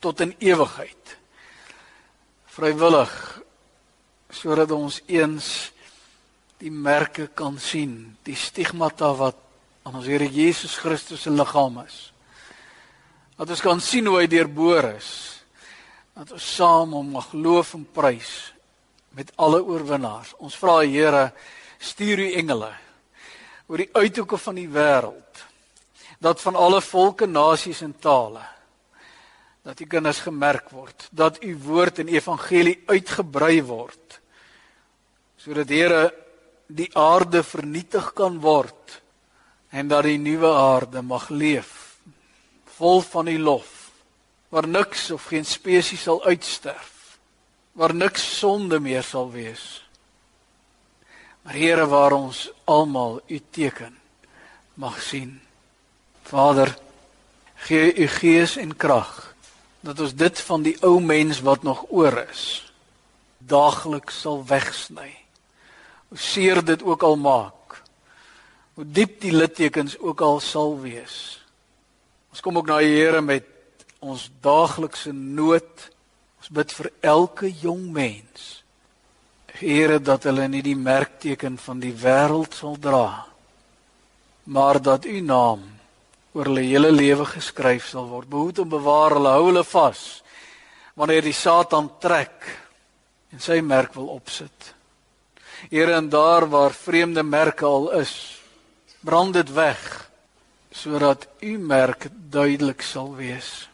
tot 0.00 0.24
in 0.24 0.32
ewigheid. 0.40 1.16
Vrywillig 2.56 3.12
sodat 4.32 4.72
ons 4.72 5.02
eens 5.12 5.52
die 6.64 6.72
merke 6.72 7.28
kan 7.28 7.60
sien, 7.60 8.16
die 8.24 8.36
stigmata 8.36 9.12
wat 9.12 9.36
aan 9.84 10.00
ons 10.00 10.08
Here 10.08 10.24
Jesus 10.24 10.80
Christus 10.80 11.28
se 11.28 11.36
liggaam 11.36 11.82
is. 11.84 12.15
Dat 13.36 13.50
ons 13.52 13.60
kan 13.60 13.80
sien 13.80 14.06
hoe 14.08 14.20
hy 14.22 14.26
deurboor 14.30 14.92
is. 14.96 15.10
Dat 16.16 16.32
ons 16.32 16.54
saam 16.56 16.94
hom 16.96 17.12
mag 17.18 17.32
loof 17.36 17.74
en 17.76 17.84
prys 17.92 18.32
met 19.16 19.32
alle 19.36 19.62
oorwinnaars. 19.64 20.34
Ons 20.40 20.56
vra 20.60 20.80
Here, 20.84 21.30
stuur 21.78 22.18
u 22.18 22.32
engele 22.40 22.72
oor 23.66 23.82
die 23.82 23.90
uithoeke 23.98 24.38
van 24.38 24.58
die 24.58 24.68
wêreld 24.70 25.44
dat 26.22 26.40
van 26.40 26.56
alle 26.56 26.80
volke, 26.80 27.26
nasies 27.26 27.82
en 27.84 27.94
tale 28.00 28.44
dat 29.66 29.80
u 29.82 29.86
kinders 29.90 30.20
gemerk 30.22 30.70
word, 30.70 31.08
dat 31.10 31.42
u 31.42 31.56
woord 31.64 31.98
en 31.98 32.12
evangelie 32.14 32.78
uitgebrei 32.86 33.60
word 33.66 34.20
sodat 35.42 35.70
Here 35.70 36.04
die 36.66 36.88
aarde 36.98 37.42
vernietig 37.46 38.12
kan 38.16 38.40
word 38.42 39.00
en 39.70 39.90
dat 39.90 40.06
die 40.06 40.18
nuwe 40.18 40.50
aarde 40.54 41.02
mag 41.02 41.28
leef 41.30 41.75
vol 42.76 43.00
van 43.00 43.26
u 43.26 43.38
lof 43.38 43.90
waar 44.48 44.68
niks 44.68 45.10
of 45.10 45.24
geen 45.32 45.44
spesies 45.44 46.02
sal 46.02 46.24
uitsterf 46.24 47.18
waar 47.72 47.94
niks 47.94 48.38
sonde 48.38 48.80
meer 48.80 49.02
sal 49.02 49.30
wees 49.30 49.86
Maar 51.46 51.54
Here 51.54 51.86
waar 51.86 52.12
ons 52.12 52.50
almal 52.64 53.20
u 53.26 53.40
teken 53.50 53.98
mag 54.74 55.02
sien. 55.02 55.40
Vader, 56.22 56.78
gee 57.54 57.94
u 57.94 58.06
gees 58.06 58.56
en 58.56 58.76
krag 58.76 59.34
dat 59.80 60.00
ons 60.00 60.14
dit 60.14 60.40
van 60.40 60.62
die 60.66 60.74
ou 60.82 60.98
mens 61.00 61.38
wat 61.46 61.62
nog 61.62 61.84
oor 61.88 62.18
is 62.26 62.64
daagliks 63.38 64.20
sal 64.20 64.42
wegsny. 64.46 65.12
Hoe 66.08 66.18
seer 66.18 66.64
dit 66.64 66.82
ook 66.82 67.02
al 67.02 67.16
maak. 67.16 67.82
Hoe 68.74 68.84
diep 68.90 69.20
die 69.20 69.32
littekens 69.32 69.98
ook 69.98 70.20
al 70.20 70.40
sal 70.40 70.80
wees. 70.80 71.45
Ons 72.36 72.44
kom 72.44 72.58
ook 72.60 72.66
na 72.68 72.82
die 72.84 72.98
Here 72.98 73.22
met 73.24 73.46
ons 74.04 74.26
daaglikse 74.44 75.08
nood. 75.16 75.86
Ons 76.36 76.50
bid 76.52 76.74
vir 76.76 76.88
elke 77.00 77.48
jong 77.48 77.86
mens. 77.94 78.42
Here 79.56 79.96
dat 80.04 80.26
hulle 80.28 80.44
nie 80.52 80.60
die 80.60 80.76
merkteken 80.76 81.56
van 81.56 81.80
die 81.80 81.94
wêreld 81.96 82.52
sal 82.52 82.76
dra 82.76 83.24
maar 84.52 84.82
dat 84.82 85.08
u 85.08 85.20
naam 85.24 85.64
oor 86.36 86.50
hulle 86.50 86.66
hele 86.68 86.92
lewe 86.92 87.24
geskryf 87.24 87.88
sal 87.88 88.04
word. 88.12 88.28
Behoed 88.28 88.60
en 88.62 88.68
bewaar 88.68 89.16
hulle, 89.16 89.32
hou 89.32 89.48
hulle 89.48 89.64
vas 89.64 90.02
wanneer 90.94 91.24
die 91.24 91.34
Satan 91.40 91.88
trek 92.00 92.44
en 93.32 93.40
sy 93.40 93.62
merk 93.64 93.96
wil 93.96 94.12
opsit. 94.12 94.74
Here 95.72 95.96
en 95.96 96.12
daar 96.12 96.46
waar 96.52 96.76
vreemde 96.76 97.24
merke 97.24 97.64
al 97.64 97.90
is, 98.02 98.12
brand 99.00 99.32
dit 99.40 99.56
weg 99.56 99.80
sodat 100.76 101.26
u 101.40 101.58
merk 101.58 102.08
duidelik 102.12 102.82
sal 102.82 103.14
wees. 103.16 103.68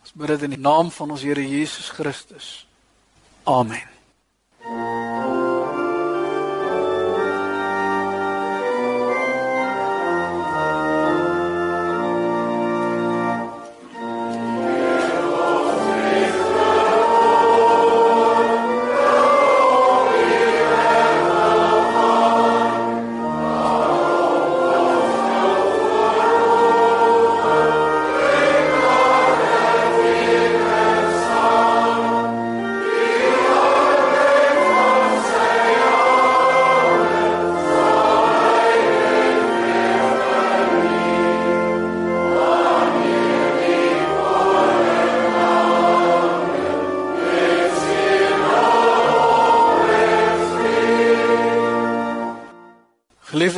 Ons 0.00 0.14
bid 0.14 0.30
dit 0.34 0.46
in 0.46 0.54
die 0.54 0.62
naam 0.62 0.90
van 0.94 1.10
ons 1.10 1.26
Here 1.26 1.42
Jesus 1.48 1.90
Christus. 1.90 2.66
Amen. 3.50 4.99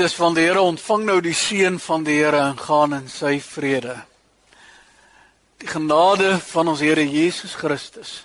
Geliefdes 0.03 0.25
van 0.25 0.35
die 0.35 0.43
Here, 0.49 0.61
ontvang 0.61 1.03
nou 1.07 1.21
die 1.23 1.35
seën 1.37 1.77
van 1.79 2.03
die 2.03 2.17
Here 2.17 2.41
en 2.43 2.57
gaan 2.59 2.95
in 2.97 3.05
sy 3.07 3.37
vrede. 3.39 3.93
Die 5.63 5.69
genade 5.71 6.33
van 6.43 6.73
ons 6.73 6.83
Here 6.83 7.05
Jesus 7.07 7.55
Christus 7.55 8.25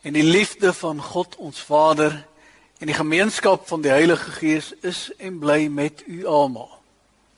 en 0.00 0.16
die 0.16 0.24
liefde 0.24 0.72
van 0.72 1.02
God 1.10 1.36
ons 1.36 1.60
Vader 1.60 2.16
en 2.80 2.88
die 2.88 2.96
gemeenskap 2.96 3.68
van 3.68 3.84
die 3.84 3.92
Heilige 3.92 4.32
Gees 4.38 4.72
is 4.80 5.10
en 5.20 5.36
bly 5.44 5.66
met 5.68 6.06
u 6.08 6.24
almal. 6.24 6.72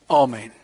Amen. 0.07 0.60